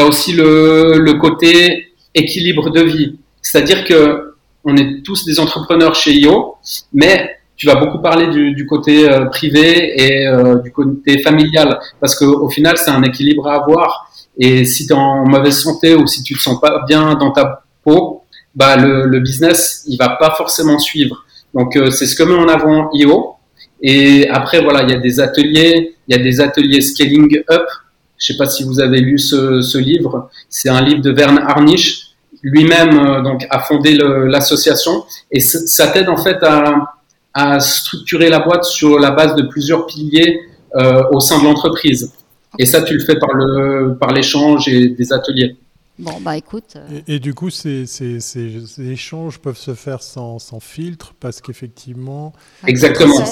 as 0.00 0.06
aussi 0.06 0.32
le, 0.32 1.12
côté 1.20 1.94
équilibre 2.14 2.70
de 2.70 2.82
vie. 2.82 3.18
C'est-à-dire 3.42 3.84
que 3.84 4.34
on 4.64 4.76
est 4.76 5.02
tous 5.02 5.24
des 5.24 5.40
entrepreneurs 5.40 5.94
chez 5.94 6.12
IO, 6.12 6.56
mais 6.92 7.36
tu 7.56 7.66
vas 7.66 7.76
beaucoup 7.76 7.98
parler 7.98 8.26
du, 8.28 8.66
côté 8.66 9.08
euh, 9.08 9.26
privé 9.26 10.02
et 10.02 10.26
euh, 10.26 10.56
du 10.56 10.70
côté 10.72 11.22
familial, 11.22 11.78
parce 12.00 12.14
qu'au 12.14 12.48
final, 12.48 12.76
c'est 12.76 12.90
un 12.90 13.02
équilibre 13.02 13.46
à 13.48 13.62
avoir. 13.62 14.10
Et 14.38 14.64
si 14.64 14.86
tu 14.86 14.92
es 14.92 14.96
en 14.96 15.26
mauvaise 15.26 15.58
santé 15.58 15.94
ou 15.94 16.06
si 16.06 16.22
tu 16.22 16.34
te 16.34 16.40
sens 16.40 16.60
pas 16.60 16.84
bien 16.86 17.14
dans 17.14 17.30
ta 17.30 17.64
peau, 17.84 18.24
bah 18.54 18.76
le, 18.76 19.06
le 19.06 19.20
business, 19.20 19.84
il 19.86 19.96
va 19.96 20.10
pas 20.10 20.34
forcément 20.36 20.78
suivre. 20.78 21.24
Donc 21.54 21.76
euh, 21.76 21.90
c'est 21.90 22.06
ce 22.06 22.16
que 22.16 22.22
met 22.22 22.34
en 22.34 22.48
avant 22.48 22.90
IO. 22.92 23.34
Et 23.82 24.28
après, 24.28 24.62
voilà, 24.62 24.82
il 24.82 24.90
y 24.90 24.94
a 24.94 24.98
des 24.98 25.20
ateliers, 25.20 25.96
il 26.06 26.16
y 26.16 26.18
a 26.18 26.22
des 26.22 26.40
ateliers 26.40 26.80
scaling 26.80 27.42
up 27.50 27.66
je 28.20 28.32
ne 28.32 28.36
sais 28.36 28.38
pas 28.38 28.48
si 28.48 28.64
vous 28.64 28.80
avez 28.80 29.00
lu 29.00 29.18
ce, 29.18 29.78
livre. 29.78 30.30
C'est 30.48 30.68
un 30.68 30.82
livre 30.82 31.00
de 31.00 31.10
Verne 31.10 31.38
Harnisch. 31.38 32.08
Lui-même 32.42 32.98
euh, 32.98 33.22
donc 33.22 33.46
a 33.50 33.60
fondé 33.60 33.94
l'association 33.94 35.04
et 35.30 35.40
ça 35.40 35.88
t'aide 35.88 36.08
en 36.08 36.16
fait 36.16 36.38
à, 37.34 37.60
structurer 37.60 38.28
la 38.28 38.40
boîte 38.40 38.64
sur 38.64 38.98
la 38.98 39.10
base 39.10 39.34
de 39.34 39.42
plusieurs 39.42 39.86
piliers 39.86 40.40
euh, 40.76 41.02
au 41.12 41.20
sein 41.20 41.38
de 41.38 41.44
l'entreprise. 41.44 42.12
Et 42.58 42.66
ça, 42.66 42.82
tu 42.82 42.94
le 42.94 43.00
fais 43.00 43.16
par 43.18 43.32
le 43.32 43.96
par 43.98 44.12
l'échange 44.12 44.68
et 44.68 44.88
des 44.88 45.12
ateliers. 45.12 45.56
Bon, 46.00 46.18
bah 46.20 46.36
écoute. 46.36 46.76
Euh, 46.76 47.00
et, 47.06 47.18
du 47.18 47.34
coup, 47.34 47.50
ces, 47.50 47.84
ces, 47.84 48.20
ces, 48.20 48.66
échanges 48.78 49.38
peuvent 49.38 49.58
se 49.58 49.74
faire 49.74 50.02
sans, 50.02 50.38
sans 50.38 50.58
filtre 50.58 51.12
parce 51.20 51.42
qu'effectivement. 51.42 52.32
Exactement. 52.66 53.22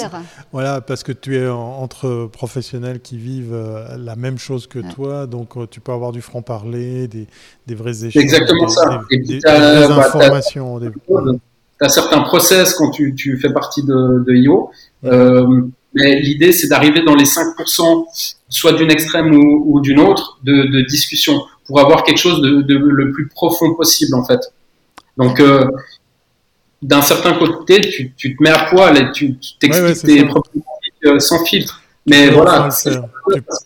Voilà, 0.51 0.79
parce 0.79 1.03
que 1.03 1.11
tu 1.11 1.35
es 1.37 1.47
entre 1.47 2.29
professionnels 2.31 2.99
qui 2.99 3.17
vivent 3.17 3.53
euh, 3.53 3.97
la 3.97 4.15
même 4.15 4.37
chose 4.37 4.67
que 4.67 4.79
toi, 4.93 5.25
donc 5.25 5.57
euh, 5.57 5.65
tu 5.69 5.79
peux 5.79 5.91
avoir 5.91 6.11
du 6.11 6.21
franc-parler, 6.21 7.07
des, 7.07 7.27
des, 7.65 7.75
vrais 7.75 8.05
échanges. 8.05 8.21
Exactement 8.21 8.67
ça. 8.67 9.01
Des, 9.09 9.17
des, 9.17 9.39
bah, 9.39 9.99
informations. 9.99 10.79
Tu 10.79 10.91
as, 11.81 11.89
certains 11.89 12.21
process 12.21 12.75
quand 12.75 12.91
tu, 12.91 13.15
tu 13.15 13.37
fais 13.39 13.51
partie 13.51 13.83
de, 13.83 14.23
de 14.27 14.33
IO. 14.35 14.69
mais 15.01 16.19
l'idée, 16.19 16.51
c'est 16.51 16.67
d'arriver 16.67 17.01
dans 17.01 17.15
les 17.15 17.25
5%, 17.25 18.05
soit 18.47 18.73
d'une 18.73 18.91
extrême 18.91 19.33
ou, 19.33 19.63
ou 19.65 19.81
d'une 19.81 19.99
autre, 19.99 20.39
de, 20.43 20.67
de 20.71 20.81
discussion 20.81 21.41
pour 21.69 21.79
avoir 21.79 22.03
quelque 22.03 22.17
chose 22.17 22.41
de, 22.41 22.75
le 22.75 23.11
plus 23.11 23.27
profond 23.27 23.75
possible 23.75 24.15
en 24.15 24.25
fait. 24.25 24.39
Donc 25.17 25.39
euh, 25.39 25.69
d'un 26.81 27.03
certain 27.03 27.33
côté, 27.33 27.79
tu, 27.81 28.11
tu, 28.17 28.35
te 28.35 28.41
mets 28.41 28.49
à 28.49 28.65
poil 28.65 28.97
et 28.97 29.11
tu 29.11 29.35
t'expliques 29.59 30.01
tes 30.01 30.25
problématiques 30.25 31.05
euh, 31.05 31.19
sans 31.19 31.45
filtre. 31.45 31.83
Mais 32.07 32.29
voilà, 32.31 32.69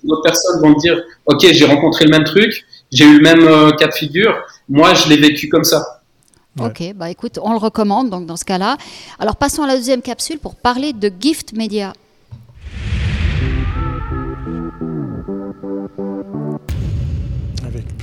d'autres 0.04 0.22
personnes 0.22 0.62
vont 0.62 0.74
te 0.74 0.82
dire, 0.82 1.02
ok, 1.28 1.48
j'ai 1.50 1.66
rencontré 1.66 2.04
le 2.04 2.12
même 2.12 2.26
truc, 2.26 2.66
j'ai 2.92 3.06
eu 3.06 3.20
le 3.20 3.24
même 3.24 3.48
euh, 3.48 3.72
cas 3.72 3.88
de 3.88 3.94
figure, 3.94 4.36
moi 4.68 4.94
je 4.96 5.08
l'ai 5.08 5.16
vécu 5.16 5.48
comme 5.48 5.64
ça. 5.64 6.02
Ok, 6.60 6.84
bah 6.94 7.10
écoute, 7.10 7.40
on 7.42 7.54
le 7.54 7.58
recommande 7.58 8.10
donc 8.10 8.26
dans 8.26 8.36
ce 8.36 8.44
cas-là. 8.44 8.78
Alors 9.18 9.38
passons 9.38 9.64
à 9.64 9.68
la 9.68 9.78
deuxième 9.78 10.02
capsule 10.02 10.40
pour 10.40 10.56
parler 10.56 10.92
de 10.92 11.10
Gift 11.22 11.54
Media. 11.54 11.94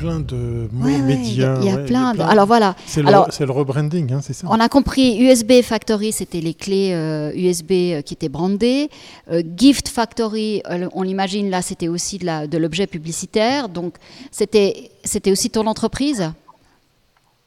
Plein 0.00 0.20
de 0.20 0.66
mots 0.72 0.88
médias. 1.04 1.58
Il 1.60 1.66
y 1.66 1.70
a, 1.70 1.76
plein, 1.76 2.14
de... 2.14 2.22
Alors 2.22 2.46
voilà. 2.46 2.74
C'est 2.86 3.02
le, 3.02 3.52
rebranding, 3.52 4.10
hein, 4.14 4.20
c'est 4.22 4.32
ça 4.32 4.46
On 4.48 4.58
a 4.58 4.66
compris, 4.70 5.20
USB 5.20 5.60
Factory, 5.60 6.10
c'était 6.10 6.40
les 6.40 6.54
clés 6.54 6.88
USB 7.34 7.70
euh, 7.72 7.98
euh, 7.98 8.00
qui 8.00 8.14
étaient 8.14 8.30
brandées. 8.30 8.88
Euh, 9.30 9.42
Gift 9.58 9.88
Factory, 9.88 10.62
on 10.94 11.02
l'imagine 11.02 11.50
là, 11.50 11.60
c'était 11.60 11.88
aussi 11.88 12.16
de 12.16 12.56
l'objet 12.56 12.86
publicitaire. 12.86 13.68
Donc 13.68 13.96
c'était 14.30 14.90
aussi 15.26 15.50
ton 15.50 15.66
entreprise? 15.66 16.32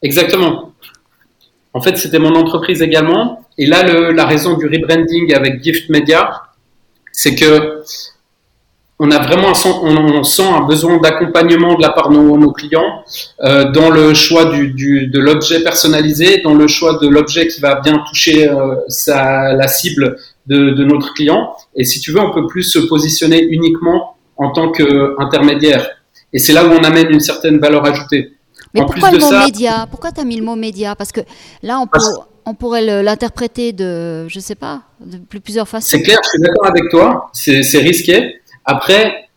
Exactement. 0.04 0.74
En 1.74 1.82
fait, 1.82 1.98
c'était 1.98 2.20
mon 2.20 2.36
entreprise 2.36 2.84
également. 2.84 3.48
Et 3.58 3.66
là, 3.66 3.82
le, 3.82 4.12
la 4.12 4.28
raison 4.28 4.58
du 4.58 4.68
rebranding 4.68 5.34
avec 5.34 5.64
Gift 5.64 5.90
Media, 5.90 6.30
c'est 7.12 7.34
que 7.34 7.82
on 9.00 9.12
a 9.12 9.20
vraiment 9.20 9.50
un, 9.50 9.98
on, 9.98 10.24
sent 10.24 10.44
un 10.44 10.62
besoin 10.62 10.98
d'accompagnement 10.98 11.76
de 11.76 11.82
la 11.82 11.90
part 11.90 12.10
de 12.10 12.16
nos, 12.16 12.52
clients 12.52 13.04
euh, 13.42 13.72
dans 13.72 13.90
le 13.90 14.14
choix 14.14 14.46
du, 14.46 14.70
du, 14.70 15.08
de 15.08 15.20
l'objet 15.20 15.64
personnalisé, 15.64 16.42
dans 16.44 16.54
le 16.54 16.68
choix 16.68 17.00
de 17.02 17.08
l'objet 17.08 17.48
qui 17.48 17.60
va 17.60 17.82
bien 17.82 18.04
toucher 18.08 18.50
euh, 18.50 18.76
sa, 18.88 19.54
la 19.54 19.68
cible 19.68 20.18
de, 20.48 20.72
de, 20.72 20.84
notre 20.84 21.14
client. 21.14 21.54
Et 21.76 21.86
si 21.86 22.00
tu 22.00 22.12
veux, 22.12 22.20
on 22.20 22.32
peut 22.32 22.48
plus 22.48 22.64
se 22.64 22.80
positionner 22.80 23.42
uniquement 23.44 24.16
en 24.38 24.52
tant 24.52 24.72
qu'intermédiaire. 24.72 25.88
Et 26.32 26.40
c'est 26.40 26.54
là 26.54 26.66
où 26.66 26.70
on 26.70 26.84
amène 26.84 27.10
une 27.10 27.20
certaine 27.20 27.60
valeur 27.60 27.86
ajoutée. 27.86 28.34
Mais 28.74 28.82
pourquoi 28.82 29.12
le 29.12 29.20
mot 29.20 29.46
média? 29.46 29.88
Pourquoi 29.90 30.12
tu 30.12 30.22
as 30.22 30.24
mis 30.24 30.36
le 30.36 30.44
mot 30.44 30.56
média? 30.56 30.96
Parce 30.96 31.12
que 31.12 31.22
là, 31.62 31.80
on, 31.80 31.88
peut, 31.88 32.00
on 32.46 32.56
pourrait 32.56 33.04
l'interpréter 33.04 33.72
de, 33.72 34.28
je 34.28 34.40
sais 34.40 34.56
pas, 34.56 34.82
de 35.00 35.18
plusieurs 35.18 35.68
façons. 35.68 35.90
C'est 35.90 36.02
clair, 36.02 36.20
je 36.24 36.30
suis 36.30 36.40
d'accord 36.40 36.68
avec 36.68 36.90
toi. 36.90 37.30
C'est 37.34 37.80
risqué. 37.80 38.40
Après, 38.66 39.30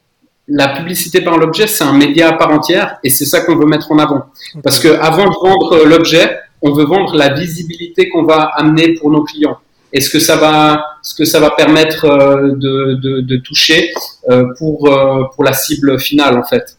la 0.49 0.69
publicité 0.69 1.21
par 1.21 1.39
l'objet, 1.39 1.67
c'est 1.67 1.85
un 1.85 1.93
média 1.93 2.29
à 2.29 2.33
part 2.35 2.51
entière 2.51 2.99
et 3.03 3.11
c'est 3.11 3.25
ça 3.25 3.41
qu'on 3.41 3.57
veut 3.57 3.67
mettre 3.67 3.91
en 3.91 3.99
avant. 3.99 4.27
Parce 4.63 4.79
que 4.79 4.89
avant 4.89 5.25
de 5.25 5.35
vendre 5.43 5.85
l'objet, 5.85 6.39
on 6.63 6.73
veut 6.73 6.85
vendre 6.85 7.17
la 7.17 7.33
visibilité 7.35 8.09
qu'on 8.09 8.25
va 8.25 8.43
amener 8.55 8.95
pour 8.95 9.11
nos 9.11 9.25
clients. 9.25 9.59
Et 9.93 10.01
ce 10.01 10.11
que 10.11 10.19
ça 10.19 10.37
va, 10.37 10.85
ce 11.03 11.15
que 11.15 11.25
ça 11.25 11.41
va 11.41 11.51
permettre 11.51 12.05
euh, 12.05 12.51
de, 12.55 12.95
de, 12.95 13.21
de 13.21 13.37
toucher 13.37 13.93
euh, 14.31 14.53
pour, 14.59 14.93
euh, 14.93 15.25
pour 15.35 15.45
la 15.45 15.53
cible 15.53 15.99
finale, 15.99 16.37
en 16.39 16.45
fait. 16.45 16.76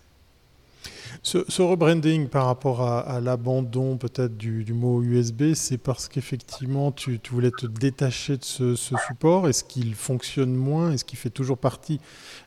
Ce, 1.28 1.62
rebranding 1.62 2.30
par 2.30 2.46
rapport 2.46 2.82
à, 2.82 3.20
l'abandon 3.20 3.98
peut-être 3.98 4.38
du, 4.38 4.64
mot 4.72 5.04
USB, 5.04 5.56
c'est 5.56 5.78
parce 5.78 6.08
qu'effectivement 6.08 6.94
tu, 6.94 7.20
voulais 7.30 7.52
te 7.52 7.66
détacher 7.66 8.38
de 8.38 8.46
ce, 8.46 8.76
support. 8.76 9.50
Est-ce 9.50 9.66
qu'il 9.66 9.94
fonctionne 9.94 10.54
moins? 10.54 10.94
Est-ce 10.94 11.04
qu'il 11.04 11.20
fait 11.20 11.30
toujours 11.30 11.58
partie 11.58 12.00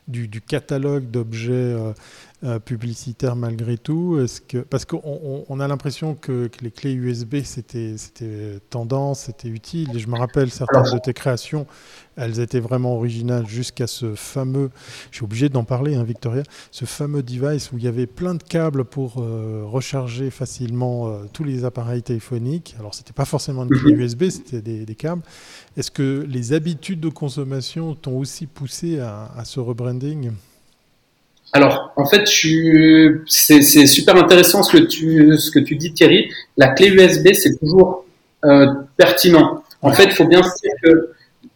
du, 0.07 0.41
catalogue 0.41 1.11
d'objets 1.11 1.51
euh, 1.51 1.93
euh, 2.43 2.59
publicitaires 2.59 3.35
malgré 3.35 3.77
tout 3.77 4.19
Est-ce 4.19 4.41
que, 4.41 4.57
Parce 4.57 4.85
qu'on 4.85 5.59
a 5.59 5.67
l'impression 5.67 6.15
que, 6.15 6.49
les 6.61 6.71
clés 6.71 6.93
USB 6.93 7.37
c'était 7.43 7.95
tendance, 8.69 9.21
c'était 9.21 9.49
utile. 9.49 9.89
Et 9.95 9.99
je 9.99 10.07
me 10.07 10.17
rappelle 10.17 10.49
certaines 10.51 10.91
de 10.93 10.99
tes 10.99 11.13
créations 11.13 11.65
elles 12.15 12.39
étaient 12.39 12.59
vraiment 12.59 12.95
originales 12.95 13.47
jusqu'à 13.47 13.87
ce 13.87 14.15
fameux, 14.15 14.69
je 15.11 15.17
suis 15.17 15.23
obligé 15.23 15.49
d'en 15.49 15.63
parler, 15.63 15.95
hein, 15.95 16.03
Victoria, 16.03 16.43
ce 16.69 16.85
fameux 16.85 17.23
device 17.23 17.71
où 17.71 17.77
il 17.77 17.83
y 17.83 17.87
avait 17.87 18.07
plein 18.07 18.35
de 18.35 18.43
câbles 18.43 18.83
pour 18.83 19.21
euh, 19.21 19.63
recharger 19.65 20.29
facilement 20.29 21.07
euh, 21.07 21.25
tous 21.31 21.43
les 21.43 21.63
appareils 21.63 22.03
téléphoniques. 22.03 22.75
Alors, 22.79 22.93
ce 22.93 23.01
n'était 23.01 23.13
pas 23.13 23.25
forcément 23.25 23.63
une 23.63 23.69
clé 23.69 23.93
USB, 23.93 24.23
mhm. 24.23 24.31
c'était 24.31 24.61
des, 24.61 24.95
câbles. 24.95 25.23
Est-ce 25.77 25.89
que 25.89 26.25
les 26.27 26.53
habitudes 26.53 26.99
de 26.99 27.09
consommation 27.09 27.95
t'ont 27.95 28.17
aussi 28.17 28.45
poussé 28.45 28.99
à, 28.99 29.43
ce 29.45 29.59
rebranding? 29.59 30.31
Alors, 31.53 31.91
en 31.97 32.05
fait, 32.05 32.27
c'est 32.27 33.87
super 33.87 34.15
intéressant 34.15 34.63
ce 34.63 34.77
que, 34.77 34.83
tu, 34.83 35.37
ce 35.37 35.51
que 35.51 35.59
tu 35.59 35.75
dis, 35.75 35.91
Thierry. 35.93 36.31
La 36.57 36.69
clé 36.69 36.87
USB, 36.87 37.33
c'est 37.33 37.57
toujours 37.59 38.05
euh, 38.45 38.67
pertinent. 38.95 39.63
En 39.81 39.91
fait, 39.91 40.05
il 40.05 40.11
faut 40.11 40.25
bien 40.25 40.41
se 40.43 40.61
dire 40.61 40.71
que 40.83 41.11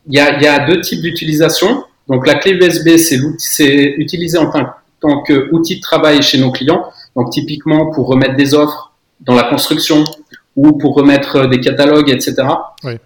il 0.07 0.13
y 0.13 0.19
a, 0.19 0.65
deux 0.67 0.81
types 0.81 1.01
d'utilisation. 1.01 1.83
Donc 2.07 2.27
la 2.27 2.35
clé 2.35 2.51
USB, 2.51 2.97
c'est 2.97 3.95
utilisé 3.97 4.37
en 4.37 4.51
tant, 4.51 4.67
tant 4.99 5.23
qu'outil 5.23 5.77
de 5.77 5.81
travail 5.81 6.21
chez 6.21 6.37
nos 6.39 6.51
clients. 6.51 6.85
Donc 7.15 7.31
typiquement 7.31 7.91
pour 7.91 8.07
remettre 8.07 8.35
des 8.35 8.53
offres 8.53 8.93
dans 9.21 9.33
la 9.33 9.43
construction 9.43 10.03
ou 10.55 10.73
pour 10.77 10.95
remettre 10.95 11.47
des 11.47 11.59
catalogues, 11.59 12.09
etc. 12.09 12.35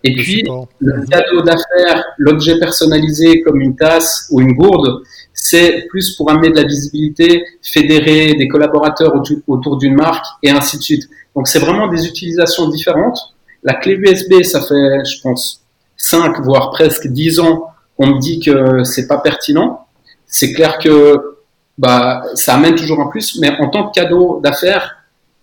et 0.03 0.13
puis 0.13 0.43
le 0.79 1.05
cadeau 1.07 1.41
d'affaires, 1.41 2.05
l'objet 2.17 2.59
personnalisé 2.59 3.41
comme 3.41 3.59
une 3.59 3.75
tasse 3.75 4.27
ou 4.29 4.39
une 4.41 4.53
gourde, 4.53 5.01
c'est 5.33 5.87
plus 5.89 6.15
pour 6.15 6.29
amener 6.29 6.51
de 6.51 6.55
la 6.57 6.63
visibilité, 6.63 7.43
fédérer 7.61 8.35
des 8.35 8.47
collaborateurs 8.47 9.13
autour 9.47 9.77
d'une 9.77 9.95
marque 9.95 10.25
et 10.43 10.51
ainsi 10.51 10.77
de 10.77 10.83
suite. 10.83 11.09
Donc 11.35 11.47
c'est 11.47 11.59
vraiment 11.59 11.87
des 11.87 12.05
utilisations 12.05 12.69
différentes. 12.69 13.17
La 13.63 13.73
clé 13.73 13.93
USB, 13.93 14.43
ça 14.43 14.61
fait, 14.61 15.05
je 15.05 15.21
pense, 15.21 15.63
5 15.97 16.41
voire 16.41 16.71
presque 16.71 17.07
10 17.07 17.39
ans 17.39 17.69
on 17.99 18.07
me 18.07 18.19
dit 18.19 18.39
que 18.39 18.83
c'est 18.83 19.07
pas 19.07 19.19
pertinent, 19.19 19.85
c'est 20.25 20.53
clair 20.53 20.79
que 20.79 21.35
bah 21.77 22.23
ça 22.33 22.55
amène 22.55 22.75
toujours 22.75 22.99
un 23.01 23.07
plus, 23.07 23.37
mais 23.39 23.51
en 23.59 23.69
tant 23.69 23.89
que 23.89 23.99
cadeau 23.99 24.39
d'affaires, 24.41 24.98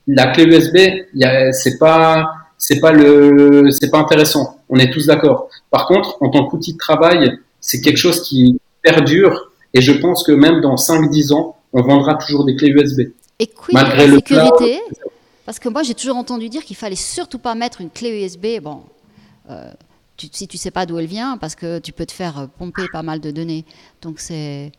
la 0.07 0.29
clé 0.29 0.45
USB, 0.45 0.77
c'est 1.53 1.79
pas 1.79 2.31
c'est 2.59 2.81
pas 2.81 2.93
le 2.93 3.71
c'est 3.71 3.91
pas 3.91 3.99
intéressant. 3.99 4.61
On 4.69 4.79
est 4.79 4.91
tous 4.91 5.07
d'accord. 5.07 5.49
Par 5.71 5.87
contre, 5.87 6.17
en 6.21 6.31
tant 6.31 6.47
qu'outil 6.47 6.73
de 6.75 6.79
travail, 6.79 7.39
c'est 7.61 7.81
quelque 7.81 7.99
chose 7.99 8.23
qui 8.23 8.61
perdure 8.83 9.51
et 9.75 9.81
je 9.81 9.93
pense 9.93 10.25
que 10.25 10.33
même 10.33 10.61
dans 10.61 10.77
5-10 10.77 11.35
ans, 11.35 11.57
on 11.73 11.83
vendra 11.83 12.15
toujours 12.15 12.45
des 12.45 12.57
clés 12.57 12.71
USB. 12.71 13.01
Et 13.39 13.51
Malgré 13.73 14.07
la 14.07 14.15
sécurité, 14.15 14.81
parce 15.45 15.59
que 15.59 15.69
moi 15.69 15.83
j'ai 15.83 15.95
toujours 15.95 16.17
entendu 16.17 16.49
dire 16.49 16.65
qu'il 16.65 16.77
fallait 16.77 16.97
surtout 16.97 17.39
pas 17.39 17.55
mettre 17.55 17.81
une 17.81 17.91
clé 17.91 18.25
USB. 18.25 18.63
Bon, 18.63 18.85
euh, 19.51 19.71
si 20.33 20.49
tu 20.49 20.57
sais 20.57 20.71
pas 20.71 20.87
d'où 20.87 20.99
elle 20.99 21.07
vient, 21.07 21.37
parce 21.37 21.55
que 21.55 21.79
tu 21.79 21.93
peux 21.93 22.07
te 22.07 22.13
faire 22.13 22.49
pomper 22.59 22.87
pas 22.93 23.03
mal 23.03 23.21
de 23.21 23.31
données. 23.31 23.65
Donc 24.03 24.21
c'est. 24.21 24.73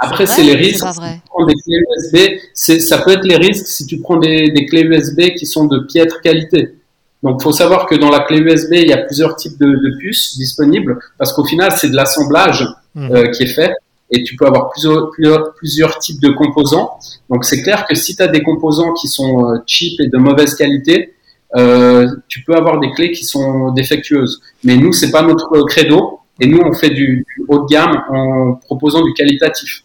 Après, 0.00 0.26
c'est 0.26 0.42
les 0.42 0.54
risques. 0.54 0.86
Si 0.86 1.00
tu 1.00 1.20
prends 1.28 1.44
des 1.44 1.54
clés 1.54 1.82
USB, 1.88 2.16
ça 2.54 2.98
peut 2.98 3.10
être 3.10 3.24
les 3.24 3.36
risques 3.36 3.66
si 3.66 3.86
tu 3.86 4.00
prends 4.00 4.16
des, 4.16 4.66
clés 4.66 4.82
USB 4.82 5.34
qui 5.36 5.44
sont 5.44 5.66
de 5.66 5.80
piètre 5.80 6.22
qualité. 6.22 6.74
Donc, 7.22 7.36
il 7.40 7.42
faut 7.42 7.52
savoir 7.52 7.86
que 7.86 7.94
dans 7.94 8.08
la 8.08 8.20
clé 8.20 8.38
USB, 8.38 8.72
il 8.72 8.88
y 8.88 8.94
a 8.94 8.98
plusieurs 8.98 9.36
types 9.36 9.58
de, 9.60 9.98
puces 9.98 10.38
disponibles, 10.38 10.98
parce 11.18 11.34
qu'au 11.34 11.44
final, 11.44 11.70
c'est 11.72 11.90
de 11.90 11.96
l'assemblage 11.96 12.66
mmh. 12.94 13.12
euh, 13.12 13.30
qui 13.30 13.42
est 13.42 13.54
fait, 13.54 13.74
et 14.10 14.22
tu 14.22 14.36
peux 14.36 14.46
avoir 14.46 14.70
plusieurs, 14.70 15.10
plusieurs, 15.10 15.54
plusieurs 15.54 15.98
types 15.98 16.20
de 16.20 16.30
composants. 16.30 16.98
Donc, 17.28 17.44
c'est 17.44 17.62
clair 17.62 17.86
que 17.86 17.94
si 17.94 18.16
tu 18.16 18.22
as 18.22 18.28
des 18.28 18.42
composants 18.42 18.94
qui 18.94 19.06
sont 19.06 19.44
euh, 19.44 19.58
cheap 19.66 20.00
et 20.00 20.08
de 20.08 20.16
mauvaise 20.16 20.54
qualité, 20.54 21.14
euh, 21.56 22.08
tu 22.26 22.42
peux 22.42 22.54
avoir 22.54 22.80
des 22.80 22.90
clés 22.92 23.12
qui 23.12 23.24
sont 23.24 23.70
défectueuses. 23.72 24.40
Mais 24.64 24.78
nous, 24.78 24.94
c'est 24.94 25.10
pas 25.10 25.22
notre 25.22 25.62
credo. 25.64 26.20
Et 26.40 26.46
nous, 26.46 26.60
on 26.64 26.72
fait 26.72 26.88
du, 26.88 27.26
haut 27.48 27.60
de 27.60 27.66
gamme 27.66 28.02
en 28.08 28.54
proposant 28.54 29.02
du 29.02 29.12
qualitatif. 29.12 29.84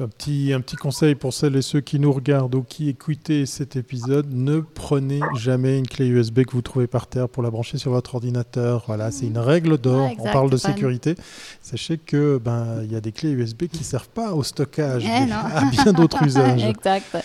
Un 0.00 0.06
petit, 0.06 0.52
un 0.52 0.60
petit 0.60 0.76
conseil 0.76 1.16
pour 1.16 1.34
celles 1.34 1.56
et 1.56 1.62
ceux 1.62 1.80
qui 1.80 1.98
nous 1.98 2.12
regardent 2.12 2.54
ou 2.54 2.62
qui 2.62 2.88
écoutent 2.88 3.44
cet 3.46 3.74
épisode, 3.74 4.32
ne 4.32 4.60
prenez 4.60 5.18
jamais 5.34 5.76
une 5.76 5.88
clé 5.88 6.06
USB 6.06 6.44
que 6.44 6.52
vous 6.52 6.62
trouvez 6.62 6.86
par 6.86 7.08
terre 7.08 7.28
pour 7.28 7.42
la 7.42 7.50
brancher 7.50 7.78
sur 7.78 7.90
votre 7.90 8.14
ordinateur. 8.14 8.84
Voilà, 8.86 9.10
c'est 9.10 9.26
une 9.26 9.38
règle 9.38 9.76
d'or. 9.76 10.10
on 10.20 10.24
parle 10.30 10.50
de 10.50 10.56
sécurité. 10.56 11.16
Sachez 11.62 11.98
que 11.98 12.38
ben 12.38 12.82
il 12.84 12.92
y 12.92 12.96
a 12.96 13.00
des 13.00 13.10
clés 13.10 13.30
USB 13.30 13.64
qui 13.64 13.80
ne 13.80 13.84
servent 13.84 14.08
pas 14.10 14.34
au 14.34 14.44
stockage, 14.44 15.04
eh 15.04 15.26
mais 15.26 15.32
à 15.32 15.64
bien 15.68 15.92
d'autres 15.92 16.22
usages. 16.22 16.64
exact. 16.64 17.16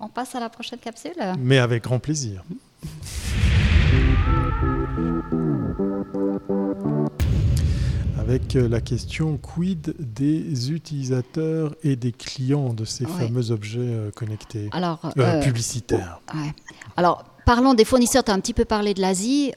On 0.00 0.08
passe 0.08 0.34
à 0.34 0.40
la 0.40 0.48
prochaine 0.48 0.80
capsule 0.80 1.14
Mais 1.38 1.58
avec 1.58 1.84
grand 1.84 2.00
plaisir. 2.00 2.42
Avec 8.18 8.56
euh, 8.56 8.68
la 8.68 8.80
question 8.80 9.36
quid 9.36 9.94
des 9.98 10.72
utilisateurs 10.72 11.74
et 11.84 11.96
des 11.96 12.12
clients 12.12 12.72
de 12.72 12.84
ces 12.84 13.04
fameux 13.04 13.50
objets 13.50 13.80
euh, 13.80 14.10
connectés 14.10 14.68
Alors, 14.72 15.00
euh, 15.18 15.40
publicitaires? 15.42 16.20
Alors, 16.96 17.24
parlons 17.44 17.74
des 17.74 17.84
fournisseurs. 17.84 18.24
Tu 18.24 18.30
as 18.30 18.34
un 18.34 18.40
petit 18.40 18.54
peu 18.54 18.64
parlé 18.64 18.94
de 18.94 19.00
l'Asie. 19.00 19.52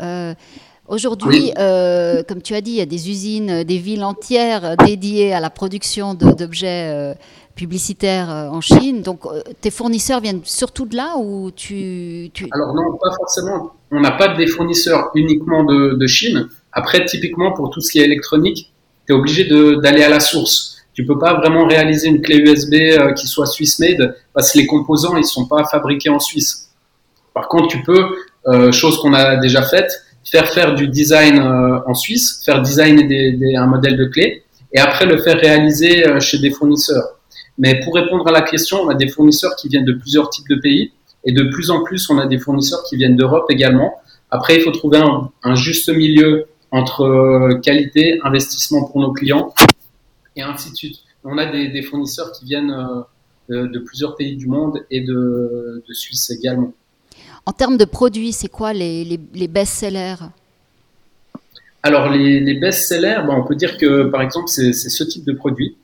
Aujourd'hui, 0.87 1.51
comme 1.55 2.41
tu 2.41 2.55
as 2.55 2.61
dit, 2.61 2.71
il 2.71 2.77
y 2.77 2.81
a 2.81 2.85
des 2.85 3.09
usines, 3.09 3.63
des 3.63 3.77
villes 3.77 4.03
entières 4.03 4.75
dédiées 4.77 5.33
à 5.33 5.39
la 5.39 5.49
production 5.49 6.13
d'objets 6.13 7.15
publicitaire 7.59 8.29
euh, 8.31 8.47
en 8.47 8.61
Chine. 8.61 9.01
Donc, 9.01 9.25
euh, 9.25 9.41
tes 9.59 9.69
fournisseurs 9.69 10.21
viennent 10.21 10.41
surtout 10.45 10.85
de 10.85 10.95
là 10.95 11.17
ou 11.17 11.51
tu, 11.51 12.31
Alors 12.51 12.73
non, 12.73 12.97
pas 13.01 13.11
forcément. 13.17 13.73
On 13.91 13.99
n'a 13.99 14.11
pas 14.11 14.29
des 14.35 14.47
fournisseurs 14.47 15.11
uniquement 15.13 15.65
de, 15.65 16.07
Chine. 16.07 16.47
Après, 16.71 17.05
typiquement, 17.05 17.51
pour 17.51 17.69
tout 17.69 17.81
ce 17.81 17.91
qui 17.91 17.99
est 17.99 18.05
électronique, 18.05 18.71
tu 19.07 19.13
es 19.13 19.15
obligé 19.15 19.45
d'aller 19.81 20.03
à 20.03 20.09
la 20.09 20.19
source. 20.19 20.77
Tu 20.93 21.05
peux 21.05 21.17
pas 21.17 21.33
vraiment 21.35 21.65
réaliser 21.65 22.09
une 22.09 22.21
clé 22.21 22.37
USB 22.37 22.73
euh, 22.73 23.13
qui 23.13 23.27
soit 23.27 23.45
Swiss 23.45 23.79
made 23.79 24.15
parce 24.33 24.51
que 24.51 24.57
les 24.59 24.65
composants 24.65 25.15
ils 25.15 25.23
sont 25.23 25.47
pas 25.47 25.63
fabriqués 25.63 26.09
en 26.09 26.19
Suisse. 26.19 26.71
Par 27.33 27.47
contre, 27.47 27.67
tu 27.67 27.81
peux, 27.83 28.05
euh, 28.47 28.71
chose 28.71 28.99
qu'on 28.99 29.13
a 29.13 29.37
déjà 29.37 29.63
faite, 29.63 29.91
faire 30.23 30.47
faire 30.49 30.75
du 30.75 30.87
design 30.87 31.39
euh, 31.39 31.79
en 31.87 31.93
Suisse, 31.93 32.41
faire 32.43 32.61
designer 32.61 33.07
des, 33.07 33.55
un 33.55 33.65
modèle 33.65 33.97
de 33.97 34.05
clé, 34.05 34.43
et 34.73 34.79
après 34.79 35.05
le 35.05 35.17
faire 35.17 35.39
réaliser 35.39 36.03
chez 36.19 36.37
des 36.37 36.51
fournisseurs. 36.51 37.15
Mais 37.57 37.79
pour 37.79 37.95
répondre 37.95 38.27
à 38.27 38.31
la 38.31 38.41
question, 38.41 38.81
on 38.83 38.89
a 38.89 38.93
des 38.93 39.07
fournisseurs 39.07 39.55
qui 39.55 39.69
viennent 39.69 39.85
de 39.85 39.93
plusieurs 39.93 40.29
types 40.29 40.49
de 40.49 40.55
pays, 40.55 40.91
et 41.23 41.31
de 41.31 41.43
plus 41.43 41.71
en 41.71 41.83
plus, 41.83 42.09
on 42.09 42.19
a 42.19 42.27
des 42.27 42.37
fournisseurs 42.37 42.83
qui 42.83 42.97
viennent 42.97 43.15
d'Europe 43.15 43.45
également. 43.49 43.93
Après, 44.31 44.57
il 44.57 44.61
faut 44.61 44.71
trouver 44.71 44.99
un 45.43 45.55
juste 45.55 45.89
milieu 45.89 46.45
entre 46.71 47.03
euh, 47.03 47.59
qualité, 47.59 48.19
investissement 48.23 48.85
pour 48.85 49.01
nos 49.01 49.11
clients, 49.11 49.53
et 50.35 50.41
ainsi 50.41 50.71
de 50.71 50.75
suite. 50.75 50.97
On 51.23 51.37
a 51.37 51.45
des, 51.45 51.67
des 51.67 51.81
fournisseurs 51.81 52.31
qui 52.31 52.45
viennent 52.45 52.73
de, 53.49 53.67
de, 53.67 53.79
plusieurs 53.79 54.15
pays 54.15 54.37
du 54.37 54.47
monde 54.47 54.85
et 54.89 55.01
de, 55.01 55.83
de 55.87 55.93
Suisse 55.93 56.29
également. 56.29 56.73
En 57.45 57.51
termes 57.51 57.77
de 57.77 57.85
produits, 57.85 58.31
c'est 58.31 58.47
quoi 58.47 58.73
les, 58.73 59.03
les, 59.03 59.19
les 59.33 59.47
best-sellers? 59.47 60.15
Alors, 61.81 62.09
les, 62.09 62.39
les 62.39 62.53
best-sellers, 62.55 63.21
ben, 63.25 63.35
on 63.35 63.43
peut 63.43 63.55
dire 63.55 63.77
que, 63.77 64.03
par 64.03 64.21
exemple, 64.21 64.47
c'est 64.47 64.73
ce 64.73 65.03
type 65.03 65.25
de 65.25 65.33
produit. 65.33 65.75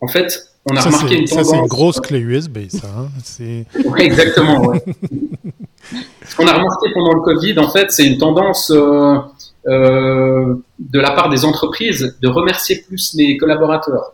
En 0.00 0.08
fait, 0.08 0.52
on 0.68 0.76
a 0.76 0.80
ça, 0.80 0.88
remarqué 0.88 1.16
une 1.16 1.24
tendance... 1.24 1.46
Ça, 1.46 1.52
c'est 1.52 1.58
une 1.58 1.66
grosse 1.66 2.00
clé 2.00 2.18
USB, 2.18 2.58
ça. 2.68 2.88
Hein 2.88 3.08
ouais, 3.84 4.04
exactement, 4.04 4.66
ouais. 4.66 4.84
Ce 6.28 6.34
qu'on 6.34 6.46
a 6.48 6.54
remarqué 6.54 6.88
pendant 6.92 7.14
le 7.14 7.20
Covid, 7.20 7.58
en 7.60 7.70
fait, 7.70 7.92
c'est 7.92 8.04
une 8.04 8.18
tendance 8.18 8.70
euh, 8.70 8.76
euh, 8.76 9.20
de 9.66 11.00
la 11.00 11.10
part 11.10 11.28
des 11.28 11.44
entreprises 11.44 12.16
de 12.20 12.28
remercier 12.28 12.84
plus 12.86 13.14
les 13.14 13.36
collaborateurs. 13.36 14.12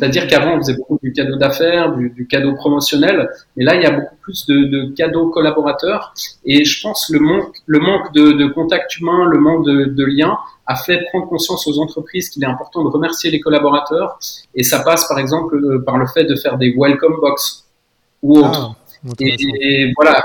C'est-à-dire 0.00 0.28
qu'avant, 0.28 0.54
on 0.54 0.58
faisait 0.58 0.76
beaucoup 0.76 0.98
du 1.02 1.12
cadeau 1.12 1.36
d'affaires, 1.36 1.94
du, 1.94 2.10
du, 2.10 2.26
cadeau 2.26 2.54
promotionnel, 2.54 3.28
mais 3.56 3.64
là, 3.64 3.74
il 3.74 3.82
y 3.82 3.86
a 3.86 3.90
beaucoup 3.90 4.14
plus 4.22 4.46
de, 4.46 4.64
de 4.64 4.94
cadeaux 4.94 5.28
collaborateurs. 5.28 6.14
Et 6.44 6.64
je 6.64 6.80
pense 6.80 7.10
le 7.10 7.18
manque, 7.18 7.56
le 7.66 7.80
manque 7.80 8.14
de, 8.14 8.32
de 8.32 8.46
contact 8.46 8.96
humain, 8.98 9.26
le 9.26 9.38
manque 9.38 9.66
de, 9.66 9.84
de 9.86 10.04
lien 10.04 10.38
a 10.66 10.76
fait 10.76 11.04
prendre 11.10 11.28
conscience 11.28 11.66
aux 11.66 11.80
entreprises 11.80 12.30
qu'il 12.30 12.42
est 12.44 12.46
important 12.46 12.84
de 12.84 12.88
remercier 12.88 13.30
les 13.30 13.40
collaborateurs. 13.40 14.18
Et 14.54 14.62
ça 14.62 14.78
passe, 14.78 15.06
par 15.08 15.18
exemple, 15.18 15.56
euh, 15.56 15.82
par 15.84 15.98
le 15.98 16.06
fait 16.06 16.24
de 16.24 16.36
faire 16.36 16.56
des 16.56 16.72
welcome 16.74 17.16
box 17.20 17.66
ou 18.22 18.38
autres. 18.38 18.76
Ah, 19.04 19.12
et, 19.18 19.36
et, 19.60 19.92
voilà, 19.96 20.22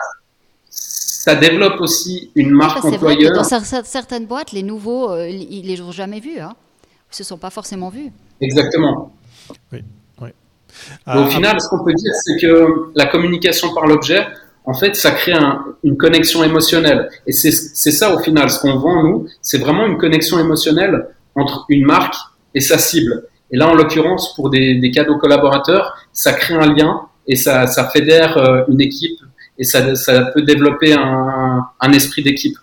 ça 1.25 1.33
développe 1.33 1.81
aussi 1.81 2.29
une 2.35 2.51
marque 2.51 2.85
employeur. 2.85 3.33
Vrai 3.33 3.43
que 3.43 3.49
dans 3.49 3.83
certaines 3.83 4.27
boîtes, 4.27 4.51
les 4.51 4.61
nouveaux, 4.61 5.09
euh, 5.09 5.27
ils 5.27 5.65
les 5.65 5.81
ont 5.81 5.91
jamais 5.91 6.19
vus. 6.19 6.39
Hein. 6.39 6.53
Ils 7.11 7.15
se 7.15 7.23
sont 7.23 7.39
pas 7.39 7.49
forcément 7.49 7.89
vus. 7.89 8.11
Exactement. 8.41 9.11
Oui, 9.73 9.79
oui. 10.21 10.29
Au 11.07 11.11
euh, 11.11 11.25
final, 11.25 11.59
ce 11.59 11.67
qu'on 11.69 11.83
peut 11.83 11.95
dire, 11.95 12.11
c'est 12.23 12.39
que 12.39 12.91
la 12.93 13.07
communication 13.07 13.73
par 13.73 13.87
l'objet, 13.87 14.23
en 14.65 14.75
fait, 14.75 14.95
ça 14.95 15.09
crée 15.09 15.33
un, 15.33 15.65
une 15.83 15.97
connexion 15.97 16.43
émotionnelle. 16.43 17.09
Et 17.25 17.31
c'est 17.31 17.51
ça, 17.51 18.13
au 18.13 18.19
final, 18.19 18.51
ce 18.51 18.59
qu'on 18.59 18.77
vend, 18.77 19.01
nous, 19.01 19.27
c'est 19.41 19.57
vraiment 19.57 19.87
une 19.87 19.97
connexion 19.97 20.37
émotionnelle 20.37 21.07
entre 21.33 21.65
une 21.69 21.85
marque 21.85 22.17
et 22.53 22.61
sa 22.61 22.77
cible. 22.77 23.23
Et 23.49 23.57
là, 23.57 23.67
en 23.67 23.73
l'occurrence, 23.73 24.35
pour 24.35 24.51
des, 24.51 24.75
des, 24.75 24.91
cadeaux 24.91 25.17
collaborateurs, 25.17 25.97
ça 26.13 26.33
crée 26.33 26.53
un 26.53 26.71
lien 26.71 27.01
et 27.25 27.35
ça, 27.35 27.65
ça 27.65 27.89
fédère 27.89 28.37
euh, 28.37 28.63
une 28.67 28.81
équipe 28.81 29.19
et 29.57 29.63
ça, 29.63 29.95
ça 29.95 30.25
peut 30.33 30.41
développer 30.41 30.93
un, 30.93 31.65
un 31.79 31.91
esprit 31.91 32.23
d'équipe. 32.23 32.57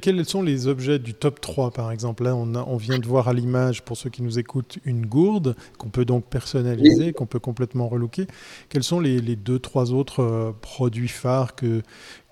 Quels 0.00 0.24
sont 0.24 0.42
les 0.42 0.68
objets 0.68 1.00
du 1.00 1.12
top 1.12 1.40
3 1.40 1.72
par 1.72 1.90
exemple? 1.90 2.22
Là, 2.22 2.36
on, 2.36 2.54
a, 2.54 2.64
on 2.68 2.76
vient 2.76 3.00
de 3.00 3.06
voir 3.06 3.26
à 3.26 3.32
l'image, 3.32 3.82
pour 3.82 3.96
ceux 3.96 4.10
qui 4.10 4.22
nous 4.22 4.38
écoutent, 4.38 4.78
une 4.84 5.06
gourde 5.06 5.56
qu'on 5.76 5.88
peut 5.88 6.04
donc 6.04 6.24
personnaliser, 6.26 7.06
oui. 7.06 7.12
qu'on 7.12 7.26
peut 7.26 7.40
complètement 7.40 7.88
relooker. 7.88 8.28
Quels 8.68 8.84
sont 8.84 9.00
les, 9.00 9.20
les 9.20 9.34
deux, 9.34 9.58
trois 9.58 9.92
autres 9.92 10.22
euh, 10.22 10.52
produits 10.60 11.08
phares 11.08 11.56
que, 11.56 11.82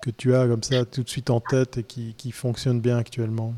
que 0.01 0.11
tu 0.11 0.33
as 0.33 0.47
comme 0.47 0.63
ça 0.63 0.85
tout 0.85 1.03
de 1.03 1.09
suite 1.09 1.29
en 1.29 1.41
tête 1.41 1.77
et 1.77 1.83
qui, 1.83 2.15
qui 2.17 2.31
fonctionnent 2.31 2.79
bien 2.79 2.97
actuellement? 2.97 3.53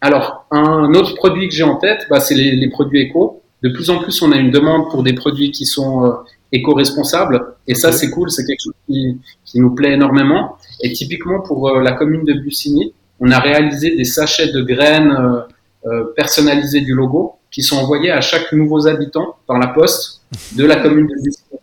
Alors, 0.00 0.46
un 0.50 0.92
autre 0.94 1.14
produit 1.14 1.48
que 1.48 1.54
j'ai 1.54 1.62
en 1.62 1.76
tête, 1.76 2.06
bah, 2.10 2.18
c'est 2.18 2.34
les, 2.34 2.50
les, 2.50 2.68
produits 2.68 3.02
éco. 3.02 3.42
De 3.62 3.68
plus 3.68 3.90
en 3.90 3.98
plus, 3.98 4.20
on 4.22 4.32
a 4.32 4.36
une 4.36 4.50
demande 4.50 4.90
pour 4.90 5.04
des 5.04 5.12
produits 5.12 5.52
qui 5.52 5.66
sont 5.66 6.04
euh, 6.04 6.12
éco-responsables. 6.50 7.54
Et 7.68 7.74
ça, 7.74 7.92
c'est 7.92 8.10
cool, 8.10 8.30
c'est 8.30 8.44
quelque 8.44 8.62
chose 8.64 8.74
qui, 8.86 9.18
qui, 9.44 9.60
nous 9.60 9.74
plaît 9.74 9.92
énormément. 9.92 10.56
Et 10.80 10.90
typiquement, 10.92 11.40
pour 11.42 11.68
euh, 11.68 11.82
la 11.82 11.92
commune 11.92 12.24
de 12.24 12.32
Bussigny, 12.32 12.94
on 13.20 13.30
a 13.30 13.38
réalisé 13.38 13.94
des 13.94 14.04
sachets 14.04 14.50
de 14.50 14.62
graines 14.62 15.12
euh, 15.12 15.40
euh, 15.86 16.04
personnalisés 16.16 16.80
du 16.80 16.94
logo 16.94 17.34
qui 17.50 17.62
sont 17.62 17.76
envoyés 17.76 18.10
à 18.10 18.22
chaque 18.22 18.52
nouveau 18.52 18.86
habitant 18.86 19.36
par 19.46 19.58
la 19.58 19.68
poste 19.68 20.22
de 20.56 20.64
la 20.64 20.76
commune 20.76 21.06
de 21.06 21.14
Bussigny. 21.14 21.60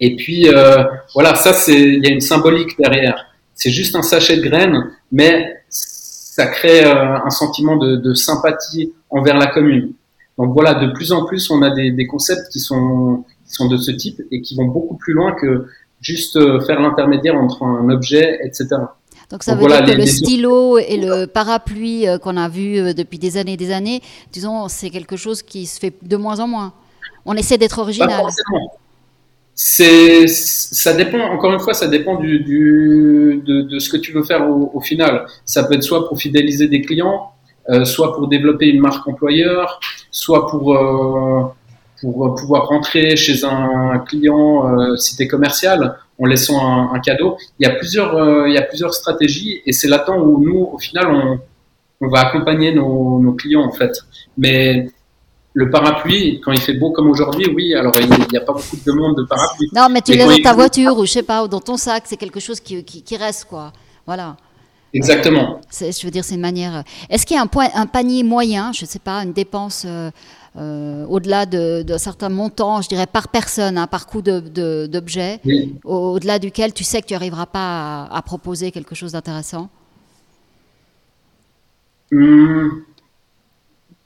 Et 0.00 0.16
puis, 0.16 0.48
voilà, 1.14 1.34
ça, 1.36 1.52
c'est, 1.52 1.80
il 1.80 2.04
y 2.04 2.08
a 2.08 2.10
une 2.10 2.20
symbolique 2.20 2.76
derrière. 2.78 3.26
C'est 3.54 3.70
juste 3.70 3.94
un 3.94 4.02
sachet 4.02 4.38
de 4.38 4.42
graines, 4.42 4.90
mais 5.12 5.54
ça 5.68 6.46
crée 6.46 6.82
un 6.84 7.30
sentiment 7.30 7.76
de, 7.76 7.96
de, 7.96 8.12
sympathie 8.12 8.92
envers 9.08 9.38
la 9.38 9.46
commune. 9.46 9.92
Donc 10.36 10.52
voilà, 10.52 10.74
de 10.74 10.92
plus 10.92 11.12
en 11.12 11.24
plus, 11.24 11.48
on 11.50 11.62
a 11.62 11.70
des, 11.70 11.92
des 11.92 12.06
concepts 12.06 12.48
qui 12.50 12.58
sont, 12.58 13.24
sont 13.54 13.68
de 13.68 13.76
ce 13.76 13.90
type 13.90 14.20
et 14.30 14.40
qui 14.40 14.54
vont 14.56 14.66
beaucoup 14.66 14.96
plus 14.96 15.12
loin 15.12 15.32
que 15.32 15.66
juste 16.00 16.36
euh, 16.36 16.60
faire 16.60 16.80
l'intermédiaire 16.80 17.36
entre 17.36 17.62
un 17.62 17.88
objet, 17.88 18.40
etc. 18.44 18.66
Donc 19.30 19.42
ça 19.42 19.52
Donc 19.52 19.62
veut 19.62 19.68
voilà, 19.68 19.82
dire 19.82 19.94
que 19.94 20.00
les, 20.00 20.04
le 20.04 20.10
stylo 20.10 20.78
et 20.78 20.96
le 20.96 21.26
parapluie 21.26 22.06
euh, 22.06 22.18
qu'on 22.18 22.36
a 22.36 22.48
vu 22.48 22.78
euh, 22.78 22.92
depuis 22.92 23.18
des 23.18 23.36
années 23.36 23.54
et 23.54 23.56
des 23.56 23.72
années, 23.72 24.02
disons, 24.32 24.68
c'est 24.68 24.90
quelque 24.90 25.16
chose 25.16 25.42
qui 25.42 25.66
se 25.66 25.80
fait 25.80 25.94
de 26.02 26.16
moins 26.16 26.40
en 26.40 26.48
moins. 26.48 26.72
On 27.24 27.34
essaie 27.34 27.56
d'être 27.56 27.78
original. 27.78 28.22
C'est, 29.54 30.26
ça 30.26 30.92
dépend. 30.94 31.20
Encore 31.20 31.52
une 31.52 31.60
fois, 31.60 31.74
ça 31.74 31.86
dépend 31.86 32.16
du, 32.16 32.40
du 32.40 33.40
de, 33.46 33.62
de, 33.62 33.78
ce 33.78 33.88
que 33.88 33.96
tu 33.96 34.12
veux 34.12 34.24
faire 34.24 34.48
au, 34.50 34.72
au, 34.74 34.80
final. 34.80 35.26
Ça 35.44 35.62
peut 35.64 35.74
être 35.74 35.84
soit 35.84 36.08
pour 36.08 36.18
fidéliser 36.18 36.66
des 36.66 36.82
clients, 36.82 37.30
euh, 37.70 37.84
soit 37.84 38.14
pour 38.14 38.26
développer 38.26 38.66
une 38.66 38.80
marque 38.80 39.06
employeur, 39.06 39.80
soit 40.10 40.48
pour 40.48 40.76
euh, 40.76 41.44
pour 42.04 42.34
pouvoir 42.34 42.66
rentrer 42.68 43.16
chez 43.16 43.44
un 43.44 43.98
client 44.06 44.68
euh, 44.68 44.96
cité 44.96 45.26
commerciale 45.26 45.96
en 46.18 46.26
laissant 46.26 46.58
un, 46.60 46.94
un, 46.94 47.00
cadeau. 47.00 47.38
Il 47.58 47.66
y 47.66 47.70
a 47.70 47.74
plusieurs, 47.74 48.14
euh, 48.14 48.48
il 48.48 48.54
y 48.54 48.58
a 48.58 48.62
plusieurs 48.62 48.92
stratégies 48.92 49.62
et 49.64 49.72
c'est 49.72 49.88
là-dedans 49.88 50.18
où 50.18 50.44
nous, 50.44 50.68
au 50.72 50.78
final, 50.78 51.06
on, 51.08 51.40
on 52.04 52.08
va 52.08 52.20
accompagner 52.20 52.74
nos, 52.74 53.18
nos, 53.20 53.32
clients 53.32 53.64
en 53.64 53.72
fait. 53.72 53.92
Mais 54.36 54.88
le 55.54 55.70
parapluie, 55.70 56.40
quand 56.44 56.52
il 56.52 56.60
fait 56.60 56.74
beau 56.74 56.90
comme 56.90 57.08
aujourd'hui, 57.08 57.46
oui, 57.54 57.74
alors 57.74 57.92
il 57.98 58.08
n'y 58.30 58.36
a 58.36 58.42
pas 58.42 58.52
beaucoup 58.52 58.76
de 58.76 58.84
demandes 58.84 59.16
de 59.16 59.24
parapluie. 59.24 59.68
Non, 59.72 59.88
mais 59.90 60.02
tu 60.02 60.14
l'as 60.14 60.26
dans 60.26 60.42
ta 60.42 60.52
voiture 60.52 60.98
ou 60.98 61.06
je 61.06 61.12
sais 61.12 61.22
pas, 61.22 61.42
ou 61.42 61.48
dans 61.48 61.60
ton 61.60 61.76
sac, 61.76 62.04
c'est 62.06 62.18
quelque 62.18 62.40
chose 62.40 62.60
qui, 62.60 62.84
qui, 62.84 63.02
qui, 63.02 63.16
reste, 63.16 63.46
quoi. 63.46 63.72
Voilà. 64.06 64.36
Exactement. 64.94 65.60
Euh, 65.82 65.90
je 65.92 66.04
veux 66.04 66.10
dire, 66.10 66.24
c'est 66.24 66.36
une 66.36 66.40
manière. 66.40 66.84
Est-ce 67.10 67.26
qu'il 67.26 67.36
y 67.36 67.38
a 67.38 67.42
un, 67.42 67.48
point, 67.48 67.68
un 67.74 67.86
panier 67.86 68.22
moyen, 68.22 68.72
je 68.72 68.84
ne 68.84 68.88
sais 68.88 69.00
pas, 69.00 69.22
une 69.24 69.32
dépense 69.32 69.84
euh, 69.86 70.10
euh, 70.56 71.04
au-delà 71.06 71.46
d'un 71.46 71.82
de, 71.82 71.98
certain 71.98 72.28
montant, 72.28 72.80
je 72.80 72.88
dirais 72.88 73.08
par 73.08 73.26
personne, 73.28 73.76
hein, 73.76 73.88
par 73.88 74.06
coût 74.06 74.22
d'objet, 74.22 75.40
de, 75.44 75.48
oui. 75.48 75.74
au-delà 75.84 76.38
duquel 76.38 76.72
tu 76.72 76.84
sais 76.84 77.02
que 77.02 77.06
tu 77.08 77.12
n'arriveras 77.14 77.46
pas 77.46 78.04
à, 78.04 78.16
à, 78.16 78.22
proposer 78.22 78.70
quelque 78.70 78.94
chose 78.94 79.12
d'intéressant? 79.12 79.68
Hum, 82.12 82.84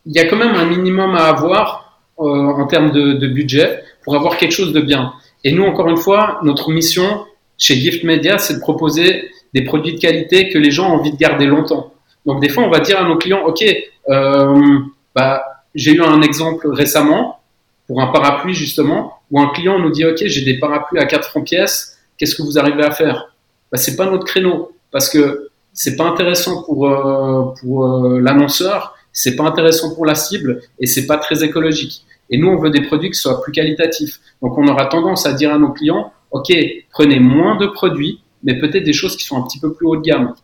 Il 0.07 0.16
y 0.16 0.20
a 0.20 0.27
quand 0.27 0.37
même 0.37 0.55
un 0.55 0.64
minimum 0.64 1.14
à 1.16 1.27
avoir 1.27 2.01
euh, 2.18 2.24
en 2.24 2.66
termes 2.66 2.92
de, 2.92 3.12
de, 3.12 3.27
budget 3.27 3.85
pour 4.03 4.16
avoir 4.16 4.38
quelque 4.38 4.53
chose 4.53 4.72
de 4.72 4.81
bien. 4.81 5.12
Et 5.44 5.53
nous, 5.53 5.64
encore 5.64 5.88
une 5.88 5.98
fois, 5.98 6.40
notre 6.42 6.70
mission 6.70 7.27
chez 7.59 7.74
Gift 7.74 8.05
Media, 8.05 8.38
c'est 8.38 8.55
de 8.55 8.61
proposer 8.61 9.29
des 9.55 9.63
produits 9.63 9.95
de 9.95 10.01
qualité 10.01 10.49
que 10.49 10.59
les 10.59 10.71
gens 10.71 10.91
ont 10.91 10.99
envie 10.99 11.13
de 11.13 11.17
garder 11.17 11.47
longtemps. 11.47 11.93
Donc 12.27 12.41
des 12.41 12.49
fois, 12.49 12.65
on 12.65 12.71
va 12.71 12.81
dire 12.81 12.99
à 13.01 13.05
nos 13.05 13.17
clients, 13.17 13.45
OK, 13.45 13.65
euh, 14.09 14.79
bah, 15.15 15.43
j'ai 15.75 15.93
eu 15.93 16.03
un 16.03 16.23
exemple 16.23 16.69
récemment 16.71 17.41
pour 17.87 18.01
un 18.01 18.09
parapluie 18.09 18.55
justement 18.55 19.15
où 19.31 19.41
un 19.41 19.49
client 19.49 19.79
nous 19.79 19.91
dit 19.91 20.05
ok 20.05 20.19
j'ai 20.27 20.45
des 20.45 20.59
parapluies 20.59 20.99
à 20.99 21.07
4 21.07 21.29
francs 21.29 21.45
pièce 21.45 21.99
qu'est-ce 22.17 22.35
que 22.35 22.43
vous 22.43 22.59
arrivez 22.59 22.85
à 22.85 22.91
faire? 22.91 23.35
Bah, 23.73 23.79
c'est 23.79 23.97
pas 23.97 24.07
notre 24.07 24.25
créneau 24.25 24.73
parce 24.91 25.09
que 25.09 25.49
c'est 25.73 25.97
pas 25.97 26.05
intéressant 26.05 26.63
pour 26.63 26.89
euh, 26.89 27.55
pour 27.61 27.85
euh, 27.85 28.21
l'annonceur 28.21 28.95
c'est 29.13 29.37
pas 29.37 29.45
intéressant 29.45 29.95
pour 29.95 30.05
la 30.07 30.15
cible 30.15 30.61
et 30.79 30.87
c'est 30.87 31.07
pas 31.07 31.17
très 31.17 31.43
écologique. 31.43 32.05
Et 32.31 32.39
nous 32.39 32.49
on 32.49 32.59
veut 32.59 32.71
des 32.71 32.83
produits 32.83 33.11
qui 33.11 33.19
soient 33.19 33.41
plus 33.43 33.53
qualitatifs. 33.53 34.21
Donc 34.43 34.57
on 34.59 34.69
aura 34.69 34.87
tendance 34.87 35.27
à 35.27 35.33
dire 35.33 35.53
à 35.53 35.59
nos 35.59 35.71
clients 35.71 36.13
ok 36.31 36.53
prenez 36.91 37.21
moins 37.21 37.57
de 37.57 37.67
produits 37.67 38.21
mais 38.42 38.59
peut-être 38.59 38.85
des 38.85 38.92
choses 38.92 39.16
qui 39.16 39.24
sont 39.24 39.37
un 39.37 39.46
petit 39.46 39.61
peu 39.61 39.72
plus 39.72 39.87
haut 39.87 39.96
de 39.96 40.03
gamme 40.03 40.35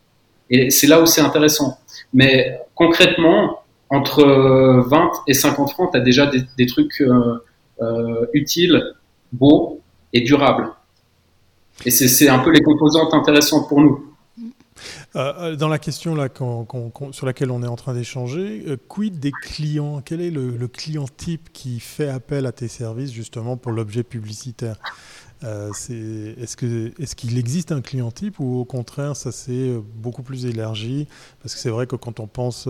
et 0.50 0.70
c'est 0.70 0.87
là 0.87 1.00
où 1.00 1.07
c'est 1.07 1.20
intéressant 1.20 1.78
mais 2.12 2.61
concrètement 2.74 3.64
entre 3.90 4.24
20 4.87 5.11
et 5.28 5.35
50 5.35 5.70
francs, 5.70 5.90
tu 5.92 5.98
as 5.98 6.00
déjà 6.00 6.26
des, 6.26 6.66
trucs 6.66 7.00
euh, 7.00 7.42
euh, 7.80 8.26
utiles, 8.33 8.94
beaux 9.33 9.80
et 10.12 10.22
durables. 10.22 10.70
Et 11.85 11.90
c'est 11.90 12.28
un 12.28 12.38
peu 12.38 12.50
les 12.50 12.62
composantes 12.62 13.14
intéressantes 13.14 13.68
pour 13.68 13.80
nous. 13.80 14.14
Euh, 15.16 15.54
dans 15.54 15.68
la 15.68 15.78
question 15.78 16.16
sur 17.12 17.26
laquelle 17.26 17.50
on 17.50 17.62
est 17.62 17.68
en 17.68 17.76
train 17.76 17.94
d'échanger, 17.94 18.64
euh, 18.66 18.76
quid 18.88 19.20
des 19.20 19.30
clients? 19.30 20.02
Quel 20.04 20.20
est 20.20 20.30
le, 20.30 20.66
client 20.66 21.07
type 21.16 21.52
qui 21.52 21.78
fait 21.78 22.09
appel 22.09 22.46
à 22.46 22.52
tes 22.52 22.68
services 22.68 23.12
justement 23.12 23.57
pour 23.57 23.72
l'objet 23.72 24.02
publicitaire? 24.02 24.76
Euh, 25.42 25.70
est-ce 25.70 26.57
qu'il 26.57 27.37
est 27.37 27.40
existe 27.40 27.73
un 27.73 27.83
client 27.83 28.11
type 28.11 28.40
ou 28.40 28.61
au 28.61 28.64
contraire 28.64 29.14
ça 29.16 29.33
s'est 29.33 29.75
beaucoup 29.97 30.23
plus 30.23 30.47
élargi? 30.47 31.07
Parce 31.42 31.55
que 31.55 31.61
c'est 31.61 31.68
vrai 31.68 31.87
que 31.87 31.97
quand 31.97 32.20
on 32.20 32.27
pense 32.27 32.68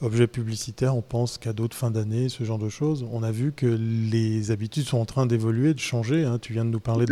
objet 0.00 0.26
publicitaire, 0.26 0.96
on 0.96 1.02
pense 1.02 1.38
cadeau 1.38 1.66
de 1.66 1.74
fin 1.74 1.90
d'année, 1.90 2.28
ce 2.28 2.44
genre 2.44 2.58
de 2.58 2.68
choses. 2.68 3.04
On 3.12 3.22
a 3.22 3.30
vu 3.30 3.52
que 3.52 3.66
les 3.66 4.50
habitudes 4.50 4.84
sont 4.84 4.98
en 4.98 5.04
train 5.04 5.26
d'évoluer, 5.26 5.74
de 5.74 5.80
changer. 5.80 6.24
Hein. 6.24 6.38
Tu 6.40 6.52
viens 6.52 6.64
de 6.64 6.70
nous 6.70 6.80
parler 6.80 7.06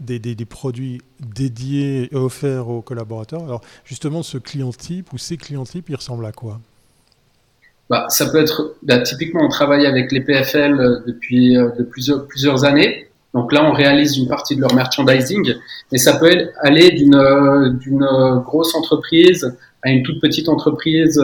des, 0.00 0.18
des, 0.18 0.44
produits 0.44 1.00
dédiés 1.20 2.08
et 2.12 2.16
offerts 2.16 2.68
aux 2.68 2.82
collaborateurs. 2.82 3.42
Alors 3.42 3.60
justement, 3.84 4.22
ce 4.22 4.38
client 4.38 4.72
type 4.72 5.12
ou 5.12 5.18
ces 5.18 5.36
clients 5.36 5.64
types, 5.64 5.88
ils 5.88 5.96
ressemblent 5.96 6.26
à 6.26 6.32
quoi? 6.32 6.60
Bah, 7.90 8.06
ça 8.08 8.26
peut 8.26 8.38
être 8.38 8.74
bah, 8.82 9.00
typiquement 9.00 9.44
on 9.44 9.48
travaille 9.48 9.86
avec 9.86 10.10
les 10.10 10.22
PFL 10.22 10.80
euh, 10.80 11.00
depuis 11.06 11.56
euh, 11.56 11.70
de 11.78 11.82
plusieurs 11.82 12.26
plusieurs 12.26 12.64
années. 12.64 13.08
Donc 13.34 13.52
là, 13.52 13.68
on 13.68 13.72
réalise 13.72 14.16
une 14.16 14.28
partie 14.28 14.56
de 14.56 14.60
leur 14.60 14.74
merchandising, 14.74 15.54
mais 15.90 15.98
ça 15.98 16.16
peut 16.18 16.50
aller 16.60 16.90
d'une 16.92 17.16
euh, 17.16 17.70
d'une 17.70 18.06
grosse 18.44 18.74
entreprise 18.74 19.56
à 19.82 19.90
une 19.90 20.02
toute 20.02 20.20
petite 20.20 20.48
entreprise 20.48 21.22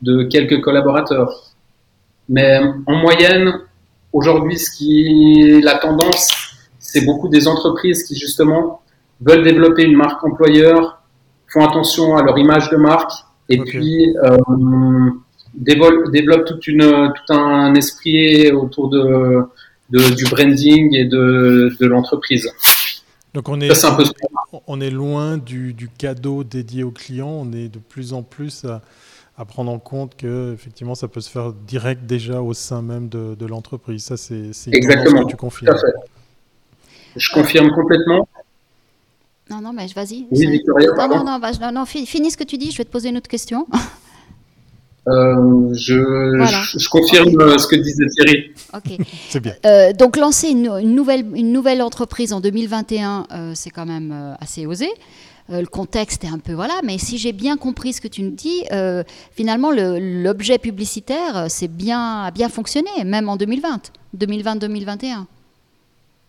de 0.00 0.22
quelques 0.22 0.62
collaborateurs. 0.62 1.50
Mais 2.28 2.60
en 2.86 2.94
moyenne, 2.94 3.52
aujourd'hui, 4.12 4.56
ce 4.58 4.70
qui 4.70 5.42
est 5.42 5.60
la 5.60 5.74
tendance, 5.74 6.28
c'est 6.78 7.04
beaucoup 7.04 7.28
des 7.28 7.46
entreprises 7.46 8.04
qui 8.04 8.16
justement 8.16 8.82
veulent 9.20 9.44
développer 9.44 9.84
une 9.84 9.96
marque 9.96 10.24
employeur, 10.24 11.02
font 11.48 11.64
attention 11.64 12.16
à 12.16 12.22
leur 12.22 12.38
image 12.38 12.70
de 12.70 12.76
marque, 12.76 13.12
et 13.48 13.58
puis 13.58 14.16
euh, 14.24 14.38
développe, 15.54 16.44
toute 16.46 16.66
une, 16.66 17.12
tout 17.14 17.32
un 17.32 17.74
esprit 17.74 18.50
autour 18.52 18.88
de, 18.88 19.42
du 19.90 20.24
branding 20.24 20.94
et 20.94 21.04
de, 21.04 21.74
de 21.78 21.86
l'entreprise. 21.86 22.50
Donc 23.34 23.48
on 23.48 23.60
est, 23.60 23.70
on 24.66 24.80
est 24.80 24.90
loin 24.90 25.38
du, 25.38 25.72
du, 25.72 25.88
cadeau 25.88 26.42
dédié 26.42 26.82
au 26.82 26.90
client, 26.90 27.28
on 27.28 27.52
est 27.52 27.68
de 27.68 27.78
plus 27.78 28.12
en 28.12 28.22
plus 28.22 28.64
à, 28.64 28.82
à, 29.38 29.44
prendre 29.44 29.70
en 29.70 29.78
compte 29.78 30.16
que 30.16 30.52
effectivement 30.52 30.96
ça 30.96 31.06
peut 31.06 31.20
se 31.20 31.30
faire 31.30 31.52
direct 31.52 32.06
déjà 32.06 32.42
au 32.42 32.54
sein 32.54 32.82
même 32.82 33.08
de, 33.08 33.36
de 33.36 33.46
l'entreprise. 33.46 34.04
Ça 34.04 34.16
c'est 34.16 34.50
exactement 34.72 35.24
que 35.24 35.30
tu 35.30 35.36
confirmes. 35.36 35.76
Je 37.16 37.32
confirme 37.32 37.70
complètement. 37.70 38.28
Non 39.48 39.60
non 39.60 39.72
mais 39.72 39.86
vas-y. 39.94 40.26
Oui, 40.30 40.46
Victoria, 40.50 40.90
non, 40.96 41.08
non, 41.08 41.38
non, 41.38 41.50
non, 41.60 41.72
non, 41.72 41.84
finis 41.84 42.32
ce 42.32 42.36
que 42.36 42.44
tu 42.44 42.58
dis. 42.58 42.72
Je 42.72 42.78
vais 42.78 42.84
te 42.84 42.90
poser 42.90 43.10
une 43.10 43.16
autre 43.16 43.30
question. 43.30 43.66
Euh, 45.08 45.72
je, 45.72 45.96
je, 46.78 46.88
confirme 46.88 47.40
euh, 47.40 47.56
ce 47.56 47.66
que 47.66 47.76
disait 47.76 48.04
Thierry. 48.08 48.50
Ok. 48.74 49.06
c'est 49.28 49.40
bien. 49.40 49.54
Euh, 49.64 49.92
donc 49.92 50.16
lancer 50.16 50.48
une, 50.48 50.94
nouvelle, 50.94 51.24
une 51.34 51.52
nouvelle 51.52 51.80
entreprise 51.80 52.32
en 52.32 52.40
2021, 52.40 53.26
c'est 53.54 53.70
quand 53.70 53.86
même 53.86 54.36
assez 54.40 54.66
osé. 54.66 54.88
le 55.48 55.64
contexte 55.64 56.24
est 56.24 56.28
un 56.28 56.38
peu 56.38 56.52
voilà, 56.52 56.74
mais 56.84 56.98
si 56.98 57.16
j'ai 57.16 57.32
bien 57.32 57.56
compris 57.56 57.94
ce 57.94 58.00
que 58.00 58.08
tu 58.08 58.22
nous 58.22 58.30
dis, 58.30 58.64
finalement 59.34 59.70
l'objet 59.72 60.58
publicitaire 60.58 61.46
c'est 61.48 61.68
bien 61.68 62.24
a 62.24 62.30
bien 62.30 62.48
fonctionné, 62.48 62.90
même 63.04 63.28
en 63.28 63.36
2020, 63.36 63.92
2020-2021. 64.18 65.24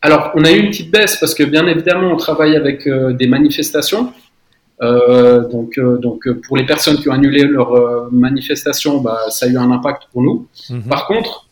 Alors 0.04 0.32
on 0.36 0.44
a 0.46 0.52
eu 0.52 0.60
une 0.60 0.70
petite 0.70 0.92
baisse 0.92 1.18
parce 1.18 1.36
que 1.36 1.44
bien 1.44 1.68
évidemment 1.68 2.12
on 2.14 2.18
travaille 2.18 2.56
avec 2.56 2.88
des 2.88 3.28
manifestations. 3.28 4.14
Euh, 4.82 5.48
donc, 5.48 5.78
euh, 5.78 5.98
donc 5.98 6.28
pour 6.48 6.58
les 6.58 6.66
personnes 6.66 6.98
qui 6.98 7.08
ont 7.10 7.12
annulé 7.12 7.44
leur 7.44 7.74
euh, 7.74 8.10
manifestation, 8.12 9.00
bah, 9.00 9.26
ça 9.30 9.46
a 9.46 9.50
eu 9.50 9.58
un 9.58 9.72
impact 9.72 10.04
pour 10.12 10.24
nous. 10.24 10.48
Mhm. 10.70 10.84
Par 10.84 11.06
contre, 11.06 11.48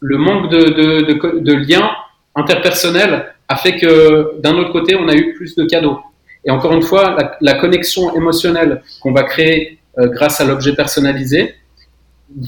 le 0.00 0.16
manque 0.16 0.50
de, 0.50 0.58
de, 0.58 1.40
de, 1.40 1.52
liens 1.54 1.90
interpersonnels 2.34 3.34
a 3.48 3.56
fait 3.56 3.76
que 3.76 4.40
d'un 4.40 4.54
autre 4.54 4.72
côté, 4.72 4.94
on 4.96 5.08
a 5.08 5.14
eu 5.14 5.34
plus 5.34 5.54
de 5.56 5.64
cadeaux. 5.64 5.98
Et 6.44 6.50
encore 6.50 6.72
une 6.72 6.82
fois, 6.82 7.16
la, 7.40 7.54
connexion 7.54 8.14
émotionnelle 8.14 8.82
qu'on 9.00 9.12
va 9.12 9.22
créer 9.22 9.78
grâce 9.96 10.40
à 10.40 10.44
l'objet 10.44 10.74
personnalisé 10.74 11.54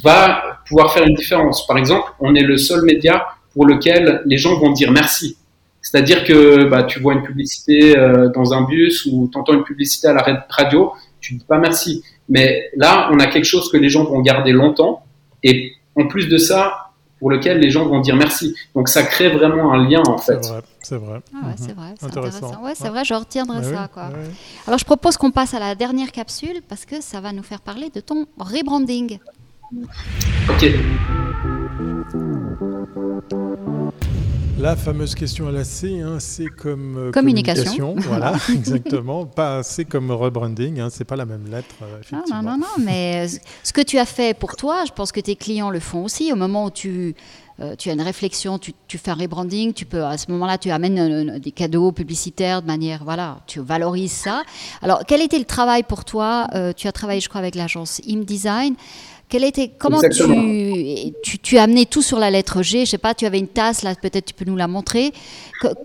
va 0.02 0.60
pouvoir 0.66 0.92
faire 0.92 1.06
une 1.06 1.14
différence. 1.14 1.64
Par 1.66 1.78
exemple, 1.78 2.10
on 2.18 2.34
est 2.34 2.42
le 2.42 2.56
seul 2.56 2.82
média 2.82 3.24
pour 3.52 3.66
lequel 3.66 4.22
les 4.26 4.36
gens 4.36 4.58
vont 4.58 4.72
dire 4.72 4.90
merci. 4.90 5.36
C'est-à-dire 5.84 6.24
que 6.24 6.64
bah, 6.64 6.82
tu 6.82 6.98
vois 6.98 7.12
une 7.12 7.22
publicité 7.22 7.96
euh, 7.96 8.30
dans 8.30 8.54
un 8.54 8.62
bus 8.62 9.06
ou 9.06 9.28
tu 9.30 9.38
entends 9.38 9.52
une 9.52 9.64
publicité 9.64 10.08
à 10.08 10.14
la 10.14 10.24
radio, 10.48 10.92
tu 11.20 11.34
dis 11.34 11.44
pas 11.44 11.58
merci. 11.58 12.02
Mais 12.28 12.70
là, 12.74 13.10
on 13.12 13.20
a 13.20 13.26
quelque 13.26 13.44
chose 13.44 13.70
que 13.70 13.76
les 13.76 13.90
gens 13.90 14.04
vont 14.04 14.20
garder 14.22 14.52
longtemps 14.52 15.04
et 15.42 15.72
en 15.94 16.08
plus 16.08 16.26
de 16.28 16.38
ça, 16.38 16.90
pour 17.18 17.30
lequel 17.30 17.58
les 17.60 17.70
gens 17.70 17.84
vont 17.86 18.00
dire 18.00 18.16
merci. 18.16 18.56
Donc 18.74 18.88
ça 18.88 19.02
crée 19.02 19.28
vraiment 19.28 19.74
un 19.74 19.86
lien 19.86 20.02
en 20.06 20.16
fait. 20.16 20.42
C'est 20.42 20.50
vrai, 20.50 20.62
c'est 20.82 20.96
vrai. 20.96 21.20
Ah 21.34 21.46
ouais, 21.46 21.54
c'est 21.56 21.74
vrai, 21.74 21.94
c'est 22.00 22.06
intéressant. 22.06 22.64
Ouais, 22.64 22.72
c'est 22.74 22.88
vrai, 22.88 23.04
je 23.04 23.14
retiendrai 23.14 23.62
ça. 23.62 23.88
Quoi. 23.92 24.08
Alors 24.66 24.78
je 24.78 24.84
propose 24.86 25.18
qu'on 25.18 25.30
passe 25.30 25.52
à 25.52 25.58
la 25.58 25.74
dernière 25.74 26.12
capsule 26.12 26.62
parce 26.66 26.86
que 26.86 27.02
ça 27.02 27.20
va 27.20 27.32
nous 27.32 27.42
faire 27.42 27.60
parler 27.60 27.90
de 27.94 28.00
ton 28.00 28.26
rebranding. 28.38 29.18
Ok. 30.48 30.64
La 34.56 34.76
fameuse 34.76 35.16
question 35.16 35.48
à 35.48 35.50
la 35.50 35.64
C, 35.64 36.00
hein, 36.00 36.18
c'est 36.20 36.46
comme 36.46 36.96
euh, 36.96 37.10
communication. 37.10 37.96
voilà, 37.98 38.34
exactement. 38.54 39.26
Pas 39.26 39.64
c'est 39.64 39.84
comme 39.84 40.12
rebranding, 40.12 40.78
hein, 40.78 40.88
c'est 40.90 41.04
pas 41.04 41.16
la 41.16 41.24
même 41.24 41.50
lettre. 41.50 41.74
Euh, 41.82 42.00
non, 42.30 42.42
non, 42.42 42.56
non, 42.58 42.66
mais 42.78 43.26
euh, 43.26 43.38
ce 43.64 43.72
que 43.72 43.80
tu 43.80 43.98
as 43.98 44.04
fait 44.04 44.38
pour 44.38 44.54
toi, 44.54 44.84
je 44.86 44.92
pense 44.92 45.10
que 45.10 45.20
tes 45.20 45.34
clients 45.34 45.70
le 45.70 45.80
font 45.80 46.04
aussi. 46.04 46.32
Au 46.32 46.36
moment 46.36 46.66
où 46.66 46.70
tu, 46.70 47.16
tu 47.78 47.90
as 47.90 47.92
une 47.92 48.00
réflexion, 48.00 48.60
tu, 48.60 48.72
tu, 48.86 48.96
fais 48.96 49.10
un 49.10 49.14
rebranding, 49.14 49.72
tu 49.72 49.86
peux 49.86 50.04
à 50.04 50.16
ce 50.16 50.30
moment-là, 50.30 50.56
tu 50.56 50.70
amènes 50.70 51.38
des 51.40 51.52
cadeaux 51.52 51.90
publicitaires 51.90 52.62
de 52.62 52.66
manière, 52.68 53.02
voilà, 53.02 53.40
tu 53.48 53.58
valorises 53.58 54.12
ça. 54.12 54.44
Alors, 54.82 55.02
quel 55.06 55.20
était 55.20 55.38
le 55.38 55.44
travail 55.44 55.82
pour 55.82 56.04
toi 56.04 56.48
Tu 56.76 56.86
as 56.86 56.92
travaillé, 56.92 57.20
je 57.20 57.28
crois, 57.28 57.40
avec 57.40 57.56
l'agence 57.56 58.00
ImDesign. 58.06 58.74
Quel 59.28 59.44
était, 59.44 59.70
comment 59.78 60.00
tu, 60.00 61.38
tu, 61.42 61.58
as 61.58 61.62
amené 61.62 61.86
tout 61.86 62.02
sur 62.02 62.18
la 62.18 62.30
lettre 62.30 62.62
G 62.62 62.84
Je 62.84 62.90
sais 62.90 62.98
pas, 62.98 63.14
tu 63.14 63.26
avais 63.26 63.38
une 63.38 63.48
tasse 63.48 63.82
là, 63.82 63.94
peut-être 63.94 64.26
tu 64.26 64.34
peux 64.34 64.44
nous 64.44 64.56
la 64.56 64.68
montrer. 64.68 65.12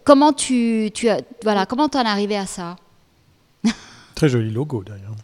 comment 0.04 0.34
tu, 0.34 0.92
tu 0.94 1.10
as, 1.10 1.22
voilà, 1.44 1.66
comment 1.66 1.86
en 1.86 2.02
es 2.02 2.08
arrivé 2.08 2.38
à 2.38 2.46
ça? 2.46 2.76
Très 4.16 4.30
joli 4.30 4.52
logo 4.52 4.84
d'ailleurs. 4.86 5.16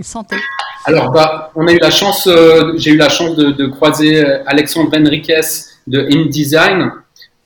Santé. 0.00 0.36
Alors, 0.84 1.10
bah, 1.10 1.52
on 1.54 1.66
a 1.66 1.72
eu 1.72 1.78
la 1.78 1.90
chance, 1.90 2.26
euh, 2.26 2.72
j'ai 2.76 2.92
eu 2.92 2.96
la 2.96 3.08
chance 3.08 3.36
de, 3.36 3.66
croiser 3.66 4.24
euh, 4.24 4.42
Alexandre 4.46 4.90
Enriquez 4.96 5.40
de 5.86 6.08
InDesign, 6.10 6.90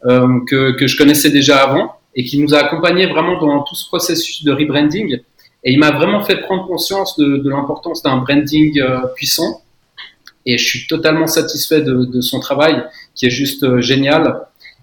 euh, 0.04 0.28
que, 0.48 0.72
que, 0.72 0.86
je 0.86 0.96
connaissais 0.96 1.30
déjà 1.30 1.62
avant, 1.64 1.96
et 2.14 2.24
qui 2.24 2.40
nous 2.40 2.54
a 2.54 2.58
accompagnés 2.58 3.06
vraiment 3.06 3.40
dans 3.40 3.62
tout 3.62 3.74
ce 3.74 3.86
processus 3.88 4.44
de 4.44 4.52
rebranding. 4.52 5.18
Et 5.64 5.72
il 5.72 5.78
m'a 5.78 5.90
vraiment 5.90 6.22
fait 6.22 6.36
prendre 6.42 6.66
conscience 6.66 7.16
de, 7.18 7.38
de 7.38 7.50
l'importance 7.50 8.02
d'un 8.02 8.18
branding 8.18 8.80
puissant 9.14 9.62
et 10.46 10.58
je 10.58 10.64
suis 10.64 10.86
totalement 10.86 11.26
satisfait 11.26 11.82
de, 11.82 12.04
de 12.04 12.20
son 12.20 12.40
travail 12.40 12.84
qui 13.14 13.26
est 13.26 13.30
juste 13.30 13.62
euh, 13.64 13.80
génial. 13.80 14.40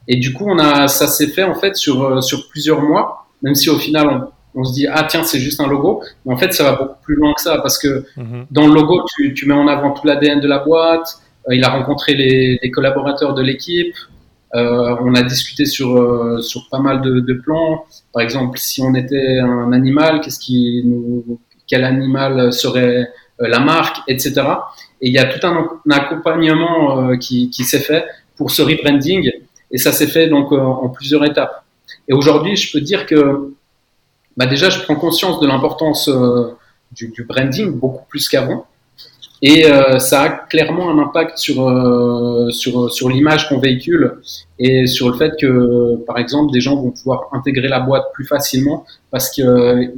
Et 0.08 0.18
du 0.18 0.34
coup, 0.34 0.46
on 0.48 0.58
a, 0.58 0.88
ça 0.88 1.08
s'est 1.08 1.28
fait 1.28 1.44
en 1.44 1.56
fait 1.56 1.76
sur, 1.76 2.04
euh, 2.04 2.22
sur 2.22 2.48
plusieurs 2.48 2.82
mois, 2.82 3.28
même 3.44 3.56
si 3.56 3.70
au 3.70 3.78
final 3.78 4.08
on, 4.56 4.62
on 4.62 4.64
se 4.64 4.74
dit 4.74 4.88
ah 4.88 5.04
tiens 5.04 5.24
c'est 5.24 5.40
juste 5.40 5.60
un 5.60 5.68
logo, 5.68 6.02
mais 6.26 6.34
en 6.34 6.38
fait 6.38 6.52
ça 6.54 6.64
va 6.64 6.72
beaucoup 6.74 7.02
plus 7.04 7.16
loin 7.16 7.34
que 7.34 7.42
ça 7.42 7.60
parce 7.60 7.78
que 7.78 8.06
mhm. 8.18 8.48
dans 8.50 8.68
le 8.68 8.74
logo 8.74 9.06
tu, 9.16 9.34
tu 9.36 9.46
mets 9.46 9.54
en 9.54 9.68
avant 9.68 9.92
tout 9.92 10.08
l'ADN 10.08 10.40
de 10.40 10.48
la 10.48 10.60
boîte. 10.60 11.20
Euh, 11.48 11.56
il 11.56 11.64
a 11.64 11.70
rencontré 11.70 12.16
les, 12.16 12.60
les 12.62 12.72
collaborateurs 12.72 13.34
de 13.34 13.42
l'équipe. 13.44 13.96
Euh, 14.56 14.96
on 15.02 15.14
a 15.14 15.22
discuté 15.22 15.66
sur 15.66 16.42
sur 16.42 16.68
pas 16.70 16.80
mal 16.80 17.02
de, 17.02 17.20
de, 17.20 17.34
plans. 17.34 17.86
Par 18.12 18.24
exemple, 18.24 18.58
si 18.58 18.82
on 18.82 18.96
était 18.96 19.38
un 19.38 19.72
animal, 19.72 20.22
qu'est-ce 20.22 20.40
qui 20.40 20.82
nous, 20.86 21.40
quel 21.68 21.84
animal 21.84 22.52
serait 22.52 23.12
la 23.38 23.60
marque, 23.60 23.98
etc. 24.08 24.42
Et 25.02 25.08
il 25.08 25.14
y 25.14 25.18
a 25.18 25.26
tout 25.26 25.46
un, 25.46 25.68
accompagnement 25.92 27.10
euh, 27.10 27.18
qui, 27.18 27.52
s'est 27.64 27.80
fait 27.80 28.06
pour 28.36 28.52
ce 28.52 28.62
rebranding. 28.62 29.32
Et 29.72 29.78
ça 29.78 29.92
s'est 29.92 30.08
fait 30.08 30.28
donc 30.28 30.52
euh, 30.52 30.60
en 30.60 30.90
plusieurs 30.90 31.24
étapes. 31.26 31.64
Et 32.08 32.14
aujourd'hui, 32.14 32.56
je 32.56 32.72
peux 32.72 32.82
dire 32.82 33.06
que 33.06 33.54
bah 34.38 34.46
déjà, 34.46 34.70
je 34.70 34.80
prends 34.82 34.96
conscience 34.96 35.40
de 35.40 35.48
l'importance 35.48 36.08
euh, 36.08 36.58
du, 36.92 37.10
du, 37.10 37.24
branding 37.24 37.72
beaucoup 37.72 38.06
plus 38.10 38.28
qu'avant. 38.30 38.66
Et 39.42 39.66
euh, 39.66 40.00
ça 40.00 40.22
a 40.22 40.30
clairement 40.30 40.90
un 40.90 41.00
impact 41.00 41.38
sur, 41.38 41.68
euh, 41.68 42.50
sur, 42.52 42.92
sur 42.92 43.10
l'image 43.10 43.48
qu'on 43.48 43.60
véhicule 43.60 44.20
et 44.58 44.86
sur 44.86 45.10
le 45.10 45.18
fait 45.18 45.32
que, 45.40 45.96
par 46.06 46.18
exemple, 46.18 46.52
des 46.52 46.60
gens 46.60 46.76
vont 46.76 46.92
pouvoir 46.92 47.30
intégrer 47.32 47.70
la 47.70 47.80
boîte 47.80 48.04
plus 48.14 48.26
facilement 48.26 48.86
parce 49.12 49.30
qu'ils 49.30 49.94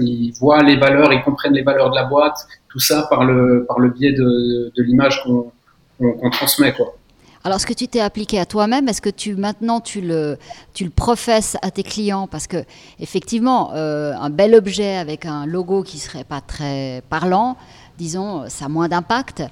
ils 0.00 0.32
voient 0.40 0.62
les 0.62 0.76
valeurs, 0.76 1.12
ils 1.12 1.22
comprennent 1.22 1.54
les 1.54 1.62
valeurs 1.62 1.90
de 1.90 1.94
la 1.94 2.04
boîte, 2.04 2.48
tout 2.68 2.80
ça 2.80 3.06
par 3.08 3.24
le, 3.24 3.64
par 3.68 3.78
le 3.78 3.90
biais 3.90 4.12
de, 4.12 4.72
de 4.76 4.82
l'image 4.82 5.22
qu'on 5.22 5.52
qu'on 6.00 6.30
transmet. 6.30 6.72
Quoi. 6.72 6.94
Alors, 7.42 7.58
ce 7.58 7.66
que 7.66 7.72
tu 7.72 7.88
t'es 7.88 8.00
appliqué 8.00 8.38
à 8.38 8.44
toi-même, 8.44 8.88
est-ce 8.88 9.00
que 9.00 9.08
tu 9.08 9.34
maintenant 9.34 9.80
tu 9.80 10.02
le, 10.02 10.36
tu 10.74 10.84
le 10.84 10.90
professes 10.90 11.56
à 11.62 11.70
tes 11.70 11.82
clients? 11.82 12.26
Parce 12.26 12.46
que 12.46 12.58
effectivement, 12.98 13.72
euh, 13.72 14.12
un 14.14 14.28
bel 14.28 14.54
objet 14.54 14.96
avec 14.96 15.24
un 15.24 15.46
logo 15.46 15.82
qui 15.82 15.98
serait 15.98 16.24
pas 16.24 16.42
très 16.42 17.02
parlant, 17.08 17.56
disons, 18.00 18.44
ça 18.48 18.64
a 18.64 18.68
moins 18.68 18.88
d'impact. 18.88 19.42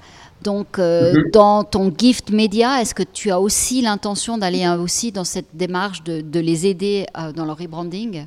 Donc, 0.41 0.77
mhm. 0.77 1.31
dans 1.33 1.63
ton 1.63 1.93
gift 1.95 2.31
média, 2.31 2.81
est-ce 2.81 2.95
que 2.95 3.03
tu 3.03 3.29
as 3.29 3.39
aussi 3.39 3.81
l'intention 3.81 4.37
d'aller 4.37 4.67
aussi 4.67 5.11
dans 5.11 5.23
cette 5.23 5.49
démarche 5.53 6.03
de, 6.03 6.39
les 6.39 6.65
aider 6.65 7.05
dans 7.35 7.45
leur 7.45 7.57
rebranding 7.57 8.25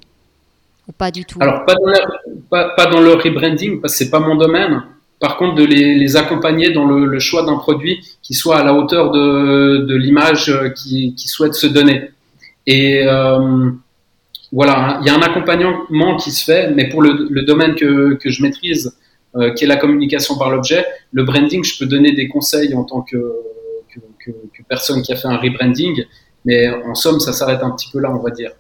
ou 0.88 0.92
pas 0.92 1.11
du 1.11 1.24
tout? 1.24 1.38
Alors, 1.40 1.64
pas 1.64 1.74
dans, 1.74 3.00
leur, 3.00 3.22
rebranding, 3.22 3.80
parce 3.80 3.94
que 3.94 3.98
c'est 3.98 4.11
pas 4.11 4.20
mon 4.20 4.37
domaine. 4.37 4.82
Par 5.20 5.37
contre, 5.38 5.54
de 5.54 5.64
les, 5.64 6.16
accompagner 6.16 6.70
dans 6.70 6.85
le, 6.85 7.18
choix 7.18 7.44
d'un 7.44 7.56
produit 7.56 8.00
qui 8.22 8.35
soit 8.35 8.58
à 8.58 8.64
la 8.64 8.74
hauteur 8.74 9.11
de, 9.11 9.96
l'image 9.96 10.52
qu'ils 10.76 11.14
qui 11.14 11.28
souhaitent 11.28 11.54
se 11.54 11.66
donner. 11.66 12.11
Et 12.66 13.02
euh, 13.06 13.70
voilà, 14.52 14.98
il 15.00 15.06
y 15.06 15.11
a 15.11 15.14
un 15.14 15.22
accompagnement 15.22 16.16
qui 16.16 16.30
se 16.30 16.44
fait, 16.44 16.70
mais 16.70 16.88
pour 16.88 17.02
le, 17.02 17.42
domaine 17.42 17.74
que, 17.74 18.14
que, 18.14 18.30
je 18.30 18.42
maîtrise, 18.42 18.87
euh, 18.87 18.90
qui 19.57 19.64
est 19.64 19.66
la 19.66 19.77
communication 19.77 20.37
par 20.37 20.51
l'objet, 20.51 20.85
le 21.11 21.25
branding, 21.25 21.64
je 21.64 21.79
peux 21.79 21.87
donner 21.87 22.12
des 22.12 22.29
conseils 22.29 22.75
en 22.75 22.85
tant 22.85 23.01
que, 23.01 23.16
que, 24.23 24.31
que 24.31 24.62
personne 24.68 25.03
qui 25.03 25.12
a 25.12 25.16
fait 25.16 25.29
un 25.29 25.38
rebranding, 25.38 26.05
mais 26.45 26.68
en 26.68 26.95
somme, 26.95 27.21
ça 27.21 27.33
s'arrête 27.33 27.62
un 27.62 27.71
petit 27.71 27.88
peu 27.90 28.01
là, 28.01 28.11
on 28.11 28.23
va 28.23 28.31
dire. 28.31 28.53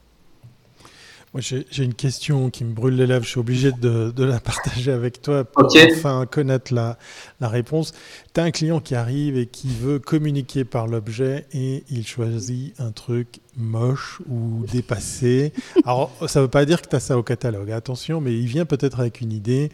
Moi, 1.34 1.40
j'ai 1.40 1.82
une 1.82 1.94
question 1.94 2.50
qui 2.50 2.62
me 2.62 2.74
brûle 2.74 2.94
les 2.94 3.06
lèvres. 3.06 3.24
Je 3.24 3.30
suis 3.30 3.40
obligé 3.40 3.72
de, 3.72 4.12
la 4.18 4.38
partager 4.38 4.92
avec 4.92 5.22
toi 5.22 5.44
pour 5.44 5.66
enfin 5.96 6.26
connaître 6.26 6.74
la, 6.74 6.98
la 7.40 7.48
réponse. 7.48 7.92
Tu 8.34 8.40
as 8.40 8.44
un 8.44 8.50
client 8.50 8.80
qui 8.80 8.94
arrive 8.94 9.38
et 9.38 9.46
qui 9.46 9.68
veut 9.68 9.98
communiquer 9.98 10.64
par 10.64 10.86
l'objet 10.86 11.46
et 11.54 11.84
il 11.88 12.06
choisit 12.06 12.78
un 12.78 12.92
truc 12.92 13.40
moche 13.56 14.20
ou 14.28 14.64
dépassé. 14.70 15.52
Alors, 15.84 16.10
ça 16.26 16.40
ne 16.40 16.44
veut 16.44 16.50
pas 16.50 16.64
dire 16.64 16.80
que 16.80 16.88
tu 16.88 16.96
as 16.96 17.00
ça 17.00 17.18
au 17.18 17.22
catalogue, 17.22 17.70
attention, 17.70 18.20
mais 18.20 18.34
il 18.34 18.46
vient 18.46 18.64
peut-être 18.64 19.00
avec 19.00 19.20
une 19.20 19.32
idée. 19.32 19.70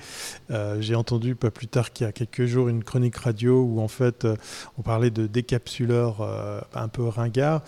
Euh, 0.50 0.80
j'ai 0.80 0.94
entendu 0.94 1.34
pas 1.34 1.50
plus 1.50 1.68
tard 1.68 1.92
qu'il 1.92 2.06
y 2.06 2.08
a 2.08 2.12
quelques 2.12 2.46
jours 2.46 2.68
une 2.68 2.82
chronique 2.82 3.16
radio 3.16 3.62
où 3.62 3.80
en 3.80 3.88
fait 3.88 4.24
euh, 4.24 4.36
on 4.78 4.82
parlait 4.82 5.10
de 5.10 5.26
décapsuleurs 5.26 6.20
euh, 6.20 6.60
un 6.74 6.88
peu 6.88 7.06
ringards. 7.06 7.62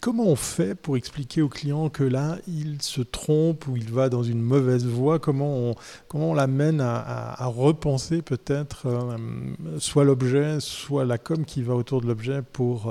Comment 0.00 0.24
on 0.24 0.36
fait 0.36 0.74
pour 0.74 0.96
expliquer 0.96 1.42
au 1.42 1.50
client 1.50 1.90
que 1.90 2.04
là, 2.04 2.38
il 2.48 2.80
se 2.80 3.02
trompe 3.02 3.66
ou 3.66 3.76
il 3.76 3.92
va 3.92 4.08
dans 4.08 4.22
une 4.22 4.40
mauvaise 4.40 4.86
voie? 4.86 5.18
Comment 5.18 5.54
on, 5.54 5.74
comment 6.08 6.30
on 6.30 6.34
l'amène 6.34 6.80
à, 6.80 7.36
repenser 7.44 8.22
peut-être 8.22 8.86
soit 9.78 10.04
l'objet, 10.04 10.56
soit 10.60 11.04
la 11.04 11.18
com 11.18 11.44
qui 11.44 11.60
va 11.60 11.74
autour 11.74 12.00
de 12.00 12.06
l'objet 12.06 12.40
pour, 12.40 12.90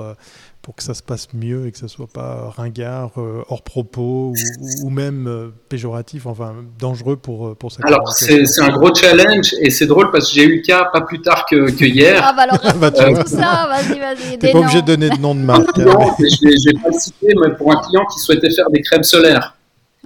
pour 0.62 0.76
que 0.76 0.82
ça 0.82 0.92
se 0.92 1.02
passe 1.02 1.28
mieux 1.32 1.66
et 1.66 1.72
que 1.72 1.78
ça 1.78 1.88
soit 1.88 2.06
pas 2.06 2.52
ringard, 2.54 3.12
euh, 3.16 3.42
hors 3.48 3.62
propos 3.62 4.34
ou, 4.82 4.90
même 4.90 5.26
euh, 5.26 5.48
péjoratif, 5.70 6.26
enfin 6.26 6.54
dangereux 6.78 7.16
pour, 7.16 7.48
euh, 7.48 7.54
pour 7.54 7.72
cette 7.72 7.84
Alors 7.86 8.12
c'est 8.12 8.44
un 8.60 8.68
gros 8.68 8.94
challenge 8.94 9.54
et 9.60 9.70
c'est 9.70 9.86
drôle 9.86 10.10
parce 10.10 10.28
que 10.28 10.34
j'ai 10.34 10.44
eu 10.44 10.56
le 10.56 10.62
cas 10.62 10.84
pas 10.92 11.00
plus 11.00 11.22
tard 11.22 11.46
que, 11.48 11.70
que 11.70 11.84
hier. 11.84 12.20
Ah 12.22 12.34
bah 12.34 12.42
alors 12.42 12.76
bah, 12.80 12.90
tout 12.90 13.26
ça, 13.26 13.68
vas-y, 13.68 13.98
vas-y. 13.98 14.38
T'es 14.38 14.52
pas 14.52 14.58
obligé 14.58 14.82
de 14.82 14.86
donner 14.86 15.08
de 15.08 15.18
nom 15.18 15.34
de 15.34 15.40
marque. 15.40 15.76
non, 15.78 15.98
hein. 15.98 16.14
je 16.18 16.46
vais, 16.46 16.72
vais 16.72 16.82
pas 16.82 16.90
le 16.90 16.98
citer, 16.98 17.34
mais 17.42 17.54
pour 17.54 17.72
un 17.72 17.80
client 17.80 18.04
qui 18.12 18.20
souhaitait 18.20 18.50
faire 18.50 18.68
des 18.70 18.82
crèmes 18.82 19.04
solaires. 19.04 19.56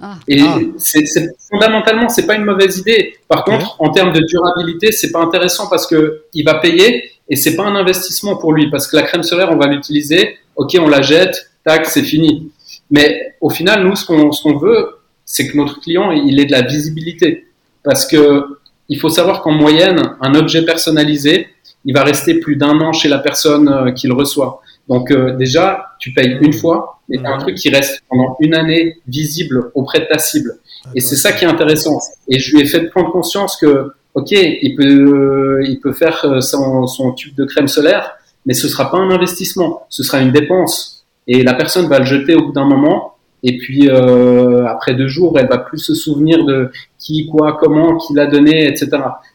Ah. 0.01 0.15
Et 0.27 0.41
ah. 0.41 0.59
c'est 0.77 1.05
fondamentalement, 1.49 2.07
c'est 2.07 2.25
pas 2.25 2.35
une 2.35 2.45
mauvaise 2.45 2.77
idée. 2.77 3.15
Par 3.27 3.43
contre, 3.43 3.75
en 3.79 3.89
termes 3.89 4.13
de 4.13 4.21
durabilité, 4.21 4.93
c'est 4.93 5.11
pas 5.11 5.19
intéressant 5.19 5.67
parce 5.67 5.85
que 5.87 6.23
il 6.33 6.45
va 6.45 6.55
payer 6.55 7.11
et 7.29 7.35
c'est 7.35 7.55
pas 7.55 7.63
un 7.63 7.75
investissement 7.75 8.37
pour 8.37 8.53
lui 8.53 8.69
parce 8.69 8.87
que 8.87 8.95
la 8.95 9.03
crème 9.03 9.23
solaire, 9.23 9.49
on 9.51 9.57
va 9.57 9.67
l'utiliser 9.67 10.37
ok, 10.55 10.77
on 10.79 10.87
la 10.87 11.01
jette, 11.01 11.51
tac, 11.63 11.85
c'est 11.85 12.03
fini. 12.03 12.51
Mais 12.91 13.35
au 13.41 13.49
final, 13.49 13.85
nous, 13.85 13.95
ce 13.95 14.05
qu'on 14.05 14.57
veut, 14.57 14.99
c'est 15.25 15.47
que 15.47 15.57
notre 15.57 15.79
client, 15.79 16.11
il 16.11 16.39
ait 16.39 16.45
de 16.45 16.51
la 16.51 16.61
visibilité. 16.61 17.47
Parce 17.83 18.05
que 18.05 18.43
il 18.87 18.99
faut 18.99 19.09
savoir 19.09 19.41
qu'en 19.41 19.51
moyenne, 19.51 20.15
un 20.21 20.35
objet 20.35 20.63
personnalisé, 20.63 21.47
il 21.85 21.93
va 21.93 22.03
rester 22.03 22.35
plus 22.35 22.55
d'un 22.55 22.79
an 22.81 22.93
chez 22.93 23.09
la 23.09 23.17
personne 23.17 23.67
euh, 23.67 23.91
qui 23.91 24.07
le 24.07 24.13
reçoit. 24.13 24.61
Donc 24.87 25.09
euh, 25.09 25.35
déjà, 25.35 25.95
tu 25.99 26.13
payes 26.13 26.37
une 26.39 26.53
fois, 26.53 26.99
mais 27.09 27.17
tu 27.17 27.25
as 27.25 27.33
un 27.33 27.37
truc 27.39 27.55
qui 27.55 27.69
reste 27.69 28.03
pendant 28.09 28.37
une 28.39 28.53
année 28.53 28.97
visible 29.07 29.71
auprès 29.73 30.01
de 30.01 30.05
ta 30.05 30.19
cible. 30.19 30.59
Et 30.93 31.01
c'est 31.01 31.15
ça 31.15 31.31
qui 31.31 31.45
est 31.45 31.47
intéressant. 31.47 31.99
Et 32.27 32.37
je 32.37 32.55
lui 32.55 32.61
ai 32.61 32.65
fait 32.65 32.89
prendre 32.89 33.11
conscience 33.11 33.57
que, 33.57 33.91
ok, 34.15 34.31
il 34.31 34.75
peut, 34.75 34.83
euh, 34.83 35.65
il 35.67 35.79
peut 35.79 35.93
faire 35.93 36.41
son, 36.41 36.87
son 36.87 37.13
tube 37.13 37.35
de 37.35 37.45
crème 37.45 37.67
solaire, 37.67 38.15
mais 38.45 38.53
ce 38.53 38.67
sera 38.67 38.89
pas 38.89 38.97
un 38.97 39.11
investissement, 39.11 39.85
ce 39.89 40.03
sera 40.03 40.19
une 40.21 40.31
dépense. 40.31 41.05
Et 41.27 41.43
la 41.43 41.53
personne 41.53 41.87
va 41.87 41.99
le 41.99 42.05
jeter 42.05 42.35
au 42.35 42.47
bout 42.47 42.51
d'un 42.53 42.65
moment, 42.65 43.15
et 43.43 43.57
puis 43.57 43.89
euh, 43.89 44.65
après 44.65 44.95
deux 44.95 45.07
jours, 45.07 45.37
elle 45.37 45.47
va 45.47 45.57
plus 45.57 45.79
se 45.79 45.93
souvenir 45.93 46.45
de 46.45 46.71
qui, 46.97 47.27
quoi, 47.27 47.57
comment, 47.59 47.97
qui 47.97 48.13
l'a 48.13 48.25
donné, 48.25 48.67
etc. 48.67 48.89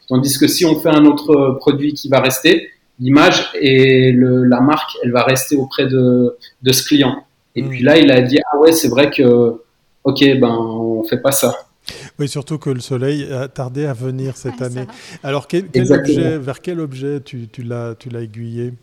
Tandis 0.09 0.37
que 0.37 0.47
si 0.47 0.65
on 0.65 0.79
fait 0.79 0.89
un 0.89 1.05
autre 1.05 1.57
produit 1.59 1.93
qui 1.93 2.09
va 2.09 2.19
rester, 2.19 2.69
l'image 2.99 3.49
et 3.59 4.11
le, 4.11 4.43
la 4.43 4.61
marque, 4.61 4.97
elle 5.03 5.11
va 5.11 5.23
rester 5.23 5.55
auprès 5.55 5.87
de, 5.87 6.37
de 6.61 6.71
ce 6.71 6.83
client. 6.83 7.23
Et 7.55 7.63
puis 7.63 7.83
là, 7.83 7.97
il 7.97 8.11
a 8.11 8.21
dit 8.21 8.39
ah 8.51 8.57
ouais, 8.59 8.71
c'est 8.71 8.89
vrai 8.89 9.09
que 9.11 9.61
ok, 10.03 10.39
ben 10.39 10.49
on 10.49 11.03
fait 11.03 11.21
pas 11.21 11.31
ça. 11.31 11.55
Oui, 12.19 12.29
surtout 12.29 12.57
que 12.57 12.69
le 12.69 12.79
soleil 12.79 13.31
a 13.31 13.47
tardé 13.47 13.85
à 13.85 13.93
venir 13.93 14.37
cette 14.37 14.61
année. 14.61 14.85
Alors, 15.23 15.47
quel, 15.47 15.65
objet, 15.91 16.37
vers 16.37 16.61
quel 16.61 16.79
objet 16.79 17.21
tu, 17.21 17.47
tu 17.51 17.63
l'as 17.63 17.95
aiguillé? 18.21 18.73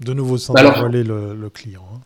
De 0.00 0.14
nouveau 0.14 0.36
sans 0.36 0.52
bah 0.52 0.64
dévoiler 0.64 1.04
le, 1.04 1.48
client. 1.48 1.84
Hein. 1.94 2.00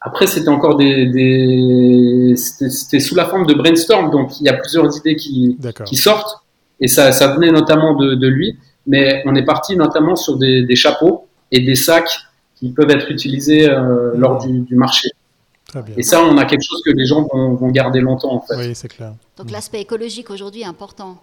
Après, 0.00 0.26
c'était 0.26 0.48
encore 0.48 0.76
des, 0.76 2.34
c'était 2.36 3.00
sous 3.00 3.14
la 3.14 3.24
forme 3.24 3.46
de 3.46 3.54
brainstorm, 3.54 4.10
donc 4.10 4.40
il 4.40 4.44
y 4.44 4.48
a 4.48 4.54
plusieurs 4.54 4.94
idées 4.98 5.16
qui, 5.16 5.56
qui 5.86 5.96
sortent, 5.96 6.42
et 6.80 6.88
ça, 6.88 7.12
ça 7.12 7.28
venait 7.28 7.52
notamment 7.52 7.94
de, 7.94 8.14
de, 8.14 8.26
lui. 8.26 8.58
Mais 8.86 9.22
on 9.26 9.34
est 9.36 9.44
parti 9.44 9.76
notamment 9.76 10.16
sur 10.16 10.36
des, 10.36 10.64
des, 10.64 10.74
chapeaux 10.74 11.28
et 11.52 11.60
des 11.60 11.76
sacs 11.76 12.10
qui 12.56 12.70
peuvent 12.72 12.90
être 12.90 13.10
utilisés 13.10 13.70
euh, 13.70 14.10
lors 14.16 14.44
du, 14.44 14.60
du 14.60 14.74
marché. 14.74 15.08
Très 15.72 15.82
bien. 15.82 15.94
Et 15.96 16.02
ça, 16.02 16.22
on 16.22 16.36
a 16.36 16.44
quelque 16.44 16.62
chose 16.62 16.82
que 16.84 16.90
les 16.90 17.06
gens 17.06 17.26
vont, 17.32 17.54
vont 17.54 17.70
garder 17.70 18.00
longtemps, 18.00 18.34
en 18.34 18.40
fait. 18.40 18.56
Oui, 18.56 18.74
c'est 18.74 18.88
clair. 18.88 19.14
Donc 19.38 19.50
l'aspect 19.50 19.80
écologique 19.80 20.30
aujourd'hui 20.30 20.60
est 20.60 20.66
important. 20.66 21.16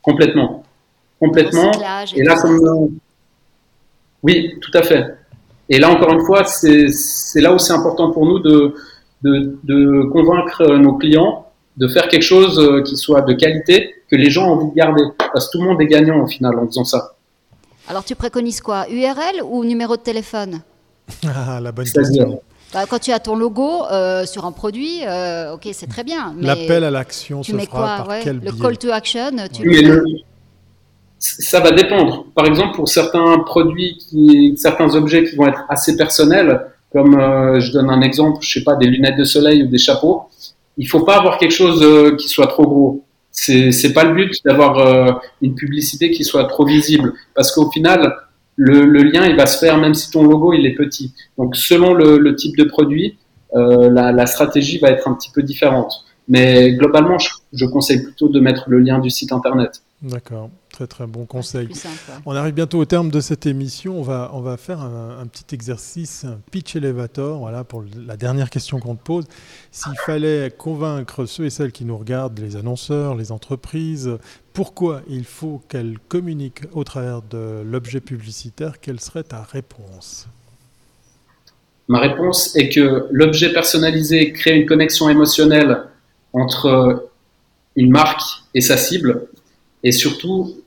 Complètement. 0.00 0.62
Complètement. 1.18 1.72
Et 2.14 2.22
là, 2.22 2.36
comme, 2.40 2.98
oui, 4.22 4.54
tout 4.60 4.70
à 4.74 4.82
fait. 4.82 5.16
Et 5.68 5.78
là, 5.78 5.90
encore 5.90 6.12
une 6.12 6.24
fois, 6.24 6.44
c'est 6.44 7.40
là 7.40 7.52
où 7.52 7.58
c'est 7.58 7.72
important 7.72 8.12
pour 8.12 8.26
nous 8.26 8.38
de, 8.38 8.74
de, 9.22 9.58
de, 9.64 10.02
convaincre 10.12 10.76
nos 10.76 10.94
clients 10.94 11.46
de 11.76 11.88
faire 11.88 12.06
quelque 12.08 12.22
chose 12.22 12.58
euh, 12.58 12.82
qui 12.82 12.96
soit 12.96 13.22
de 13.22 13.32
qualité, 13.32 13.94
que 14.08 14.14
les 14.14 14.30
gens 14.30 14.46
ont 14.46 14.52
envie 14.52 14.70
de 14.70 14.74
garder. 14.74 15.02
Parce 15.32 15.46
que 15.46 15.52
tout 15.52 15.62
le 15.62 15.68
monde 15.68 15.80
est 15.80 15.86
gagnant 15.86 16.22
au 16.22 16.26
final 16.26 16.56
en 16.58 16.66
faisant 16.66 16.84
ça. 16.84 17.16
Alors, 17.88 18.04
tu 18.04 18.14
préconises 18.14 18.60
quoi? 18.60 18.88
URL 18.88 19.42
ou 19.44 19.64
numéro 19.64 19.96
de 19.96 20.02
téléphone? 20.02 20.60
Ah, 21.26 21.60
la 21.60 21.72
bonne 21.72 21.88
question. 21.88 22.40
Bah, 22.72 22.86
quand 22.88 22.98
tu 22.98 23.12
as 23.12 23.20
ton 23.20 23.36
logo 23.36 23.84
euh, 23.90 24.24
sur 24.24 24.46
un 24.46 24.52
produit, 24.52 25.00
euh, 25.06 25.54
ok, 25.54 25.68
c'est 25.72 25.88
très 25.88 26.04
bien. 26.04 26.34
L'appel 26.40 26.84
à 26.84 26.90
l'action 26.90 27.42
se 27.42 27.52
fera 27.52 27.66
quoi, 27.66 28.04
par 28.04 28.08
quel 28.22 28.38
Le 28.38 28.52
call 28.52 28.78
to 28.78 28.90
action, 28.90 29.30
tu 29.52 29.68
ça 31.22 31.60
va 31.60 31.70
dépendre. 31.70 32.26
Par 32.34 32.46
exemple, 32.46 32.74
pour 32.74 32.88
certains 32.88 33.38
produits, 33.38 33.96
qui, 33.96 34.54
certains 34.56 34.94
objets 34.96 35.24
qui 35.24 35.36
vont 35.36 35.46
être 35.46 35.64
assez 35.68 35.96
personnels, 35.96 36.62
comme 36.92 37.18
euh, 37.18 37.60
je 37.60 37.72
donne 37.72 37.90
un 37.90 38.00
exemple, 38.02 38.38
je 38.40 38.52
sais 38.52 38.64
pas, 38.64 38.74
des 38.74 38.86
lunettes 38.86 39.16
de 39.16 39.24
soleil 39.24 39.62
ou 39.62 39.68
des 39.68 39.78
chapeaux, 39.78 40.24
il 40.76 40.88
faut 40.88 41.04
pas 41.04 41.16
avoir 41.16 41.38
quelque 41.38 41.52
chose 41.52 41.80
euh, 41.82 42.16
qui 42.16 42.28
soit 42.28 42.48
trop 42.48 42.64
gros. 42.66 43.04
C'est 43.30 43.72
c'est 43.72 43.92
pas 43.92 44.04
le 44.04 44.14
but 44.14 44.34
d'avoir 44.44 44.78
euh, 44.78 45.12
une 45.40 45.54
publicité 45.54 46.10
qui 46.10 46.24
soit 46.24 46.44
trop 46.44 46.66
visible, 46.66 47.14
parce 47.34 47.52
qu'au 47.52 47.70
final, 47.70 48.14
le, 48.64 49.02
lien 49.02 49.26
il 49.26 49.36
va 49.36 49.46
se 49.46 49.58
faire 49.58 49.78
même 49.78 49.94
si 49.94 50.10
ton 50.10 50.22
logo 50.24 50.52
il 50.52 50.66
est 50.66 50.74
petit. 50.74 51.14
Donc 51.38 51.56
selon 51.56 51.94
le, 51.94 52.34
type 52.36 52.56
de 52.56 52.64
produit, 52.64 53.18
la, 53.54 54.12
la, 54.12 54.26
stratégie 54.26 54.78
va 54.78 54.88
être 54.88 55.08
un 55.08 55.14
petit 55.14 55.30
peu 55.30 55.42
différente. 55.42 56.04
Mais 56.28 56.72
globalement, 56.72 57.18
je 57.52 57.66
conseille 57.66 58.02
plutôt 58.02 58.28
de 58.28 58.40
mettre 58.40 58.64
le 58.68 58.78
lien 58.78 58.98
du 58.98 59.10
site 59.10 59.32
internet. 59.32 59.82
D'accord. 60.02 60.50
Très 60.72 60.86
très 60.86 61.06
bon 61.06 61.26
conseil. 61.26 61.68
On 62.24 62.34
arrive 62.34 62.54
bientôt 62.54 62.78
au 62.78 62.86
terme 62.86 63.10
de 63.10 63.20
cette 63.20 63.44
émission. 63.44 63.98
On 63.98 64.02
va, 64.02 64.30
on 64.32 64.40
va 64.40 64.56
faire 64.56 64.80
un, 64.80 65.26
petit 65.26 65.54
exercice, 65.54 66.24
un 66.24 66.40
pitch 66.50 66.76
elevator, 66.76 67.40
voilà, 67.40 67.62
pour 67.62 67.84
la 68.06 68.16
dernière 68.16 68.48
question 68.48 68.80
qu'on 68.80 68.94
te 68.94 69.02
pose. 69.02 69.26
S'il 69.70 69.92
fallait 70.06 70.50
convaincre 70.50 71.26
ceux 71.26 71.44
et 71.44 71.50
celles 71.50 71.72
qui 71.72 71.84
nous 71.84 71.98
regardent, 71.98 72.38
les 72.38 72.56
annonceurs, 72.56 73.16
les 73.16 73.32
entreprises, 73.32 74.16
pourquoi 74.54 75.02
il 75.10 75.24
faut 75.24 75.60
qu'elles 75.68 75.98
communiquent 76.08 76.64
au 76.72 76.84
travers 76.84 77.20
de 77.20 77.62
l'objet 77.62 78.00
publicitaire, 78.00 78.80
quelle 78.80 78.98
serait 78.98 79.24
ta 79.24 79.42
réponse? 79.42 80.26
Ma 81.88 82.00
réponse 82.00 82.56
est 82.56 82.70
que 82.70 83.08
l'objet 83.10 83.52
personnalisé 83.52 84.32
crée 84.32 84.58
une 84.58 84.66
connexion 84.66 85.10
émotionnelle 85.10 85.82
entre 86.32 87.10
une 87.76 87.90
marque 87.90 88.22
et 88.54 88.62
sa 88.62 88.78
cible 88.78 89.26
et 89.82 89.92
surtout 89.92 90.61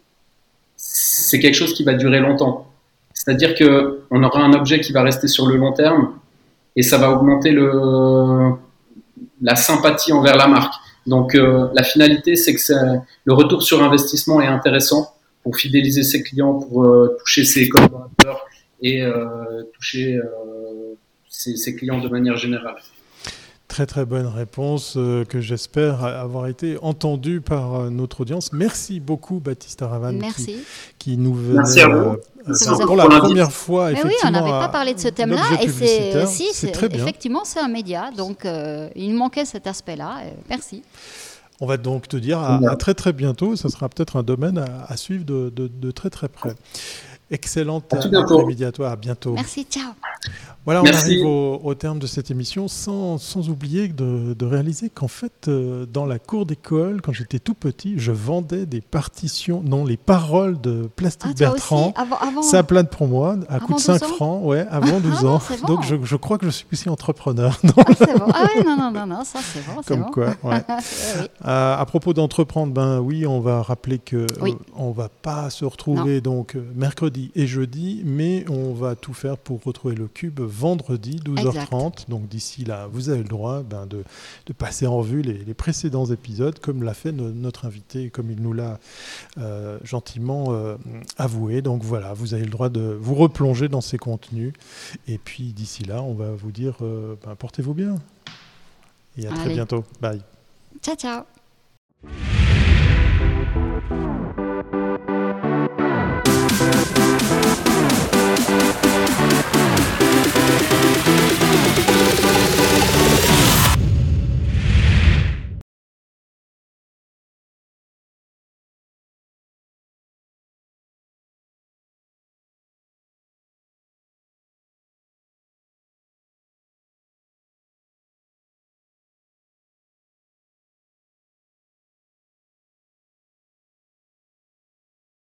c'est 0.87 1.39
quelque 1.39 1.55
chose 1.55 1.73
qui 1.73 1.83
va 1.83 1.93
durer 1.93 2.19
longtemps. 2.19 2.71
C'est-à-dire 3.13 3.55
que 3.55 4.01
on 4.11 4.23
aura 4.23 4.41
un 4.41 4.53
objet 4.53 4.79
qui 4.79 4.91
va 4.91 5.01
rester 5.01 5.27
sur 5.27 5.47
le 5.47 5.55
long 5.55 5.73
terme 5.73 6.13
et 6.75 6.83
ça 6.83 6.97
va 6.97 7.11
augmenter 7.11 7.51
le, 7.51 8.51
la 9.41 9.55
sympathie 9.55 10.13
envers 10.13 10.37
la 10.37 10.47
marque. 10.47 10.75
Donc 11.07 11.33
euh, 11.33 11.67
la 11.73 11.83
finalité, 11.83 12.35
c'est 12.35 12.53
que 12.53 12.61
le 13.23 13.33
retour 13.33 13.63
sur 13.63 13.81
investissement 13.81 14.41
est 14.41 14.47
intéressant 14.47 15.15
pour 15.41 15.57
fidéliser 15.57 16.03
ses 16.03 16.21
clients, 16.21 16.53
pour 16.53 16.87
toucher 17.19 17.45
ses 17.45 17.67
collaborateurs 17.67 18.45
et 18.81 19.03
toucher 19.73 20.19
ses, 21.29 21.55
ses 21.55 21.75
clients 21.75 21.99
de 21.99 22.09
manière 22.09 22.37
générale. 22.37 22.77
Très 23.75 23.85
très 23.85 24.05
bonne 24.05 24.27
réponse 24.27 24.93
euh, 24.95 25.25
que 25.25 25.41
j'espère 25.41 26.05
avoir 26.05 26.47
été 26.47 26.77
entendue 26.81 27.41
par 27.41 27.75
euh, 27.75 27.89
notre 27.89 28.21
audience. 28.21 28.53
Merci 28.53 29.01
beaucoup 29.01 29.41
Baptiste 29.41 29.81
Aravan 29.81 30.13
Merci. 30.13 30.59
Qui, 30.97 31.17
nous 31.17 31.33
venait 31.33 31.83
euh, 31.83 32.15
pour 32.85 32.95
la 32.95 33.05
première 33.05 33.51
fois. 33.51 33.91
Mais 33.91 34.01
oui, 34.05 34.13
on 34.23 34.31
n'avait 34.31 34.49
pas 34.49 34.69
parlé 34.69 34.93
de 34.93 34.99
ce 35.01 35.09
thème-là 35.09 35.61
et 35.61 35.67
c'est 35.67 36.23
aussi 36.23 36.71
très 36.71 36.87
bien. 36.87 37.01
effectivement 37.01 37.41
c'est 37.43 37.59
un 37.59 37.67
média, 37.67 38.11
donc 38.15 38.47
il 38.95 39.13
manquait 39.13 39.43
cet 39.43 39.67
aspect-là. 39.67 40.19
merci. 40.49 40.81
On 41.59 41.65
va 41.65 41.75
donc 41.75 42.07
te 42.07 42.15
dire 42.15 42.39
à, 42.39 42.77
très 42.77 42.93
très 42.93 43.11
bientôt. 43.11 43.57
Ce 43.57 43.67
sera 43.67 43.89
peut-être 43.89 44.15
un 44.15 44.23
domaine 44.23 44.63
à, 44.87 44.95
suivre 44.95 45.25
de, 45.25 45.49
de, 45.49 45.91
très 45.91 46.09
très 46.09 46.29
près. 46.29 46.55
Excellente 47.31 47.93
après-midi 47.93 48.65
à 48.65 48.71
toi. 48.71 48.91
À 48.91 48.95
bientôt. 48.95 49.33
Merci. 49.33 49.65
Ciao. 49.69 49.93
Voilà, 50.65 50.81
on 50.81 50.85
arrive 50.87 51.25
au, 51.25 51.75
terme 51.75 51.99
de 51.99 52.07
cette 52.07 52.31
émission 52.31 52.67
sans, 52.67 53.19
sans 53.19 53.49
oublier 53.49 53.87
de, 53.87 54.33
de 54.33 54.45
réaliser 54.47 54.89
qu'en 54.89 55.07
fait, 55.07 55.47
euh, 55.47 55.85
dans 55.85 56.07
la 56.07 56.17
cour 56.17 56.47
d'école, 56.47 57.01
quand 57.03 57.13
j'étais 57.13 57.37
tout 57.37 57.53
petit, 57.53 57.99
je 57.99 58.11
vendais 58.11 58.65
des 58.65 58.81
partitions, 58.81 59.61
non, 59.63 59.85
les 59.85 59.97
paroles 59.97 60.59
de 60.59 60.89
Plastique 60.95 61.33
ah, 61.35 61.39
Bertrand. 61.51 61.93
Ça 62.41 62.63
plane 62.63 62.87
pour 62.87 63.07
moi, 63.07 63.35
à 63.47 63.59
coût 63.59 63.75
de 63.75 63.79
5 63.79 64.03
francs, 64.05 64.43
ouais, 64.43 64.65
avant 64.71 64.99
12 64.99 65.13
ah, 65.21 65.25
ans. 65.27 65.41
Donc 65.67 65.83
je, 65.83 65.97
je, 66.01 66.15
crois 66.15 66.39
que 66.39 66.47
je 66.47 66.51
suis 66.51 66.65
aussi 66.71 66.89
entrepreneur. 66.89 67.59
Ah, 67.77 67.91
c'est 67.97 68.17
bon. 68.17 68.25
Ah 68.33 68.47
ouais, 68.55 68.63
non, 68.63 68.77
non, 68.77 68.91
non, 68.91 69.05
non, 69.05 69.23
ça 69.23 69.39
c'est 69.43 69.63
bon. 69.67 69.81
Comme 69.85 70.09
quoi, 70.09 70.27
ouais. 70.43 70.63
Euh, 71.45 71.75
à 71.77 71.85
propos 71.85 72.13
d'entreprendre, 72.13 72.73
ben 72.73 72.99
oui, 72.99 73.27
on 73.27 73.41
va 73.41 73.61
rappeler 73.61 73.99
que 73.99 74.25
oui. 74.41 74.51
Euh, 74.51 74.71
on 74.75 74.91
va 74.91 75.09
pas 75.09 75.49
se 75.49 75.65
retrouver 75.65 76.21
donc 76.21 76.57
mercredi 76.75 77.14
et 77.35 77.47
jeudi, 77.47 78.01
mais 78.05 78.45
on 78.49 78.73
va 78.73 78.95
tout 78.95 79.13
faire 79.13 79.37
pour 79.37 79.63
retrouver 79.63 79.95
le 79.95 80.07
cube 80.07 80.39
vendredi 80.39 81.19
12h30. 81.23 82.09
Donc 82.09 82.27
d'ici 82.27 82.65
là, 82.65 82.87
vous 82.91 83.09
avez 83.09 83.23
le 83.23 83.29
droit 83.29 83.63
ben, 83.63 83.85
de, 83.85 84.03
de, 84.45 84.53
passer 84.53 84.87
en 84.87 85.01
vue 85.01 85.21
les, 85.21 85.43
les 85.43 85.53
précédents 85.53 86.05
épisodes, 86.05 86.59
comme 86.59 86.83
l'a 86.83 86.93
fait 86.93 87.11
notre 87.11 87.65
invité, 87.65 88.09
comme 88.09 88.31
il 88.31 88.41
nous 88.41 88.53
l'a 88.53 88.79
euh, 89.37 89.77
gentiment 89.83 90.47
euh, 90.49 90.77
avoué. 91.17 91.61
Donc 91.61 91.83
voilà, 91.83 92.13
vous 92.13 92.33
avez 92.33 92.43
le 92.43 92.51
droit 92.51 92.69
de 92.69 92.97
vous 92.99 93.15
replonger 93.15 93.67
dans 93.67 93.81
ces 93.81 93.97
contenus. 93.97 94.53
Et 95.07 95.17
puis 95.17 95.53
d'ici 95.53 95.83
là, 95.83 96.01
on 96.01 96.13
va 96.13 96.31
vous 96.31 96.51
dire, 96.51 96.77
euh, 96.81 97.15
ben, 97.25 97.35
portez-vous 97.35 97.73
bien. 97.73 97.95
Et 99.17 99.27
à 99.27 99.31
très 99.31 99.49
bientôt. 99.49 99.83
Bye. 100.01 100.21
Ciao, 100.81 100.95
ciao. 100.95 101.23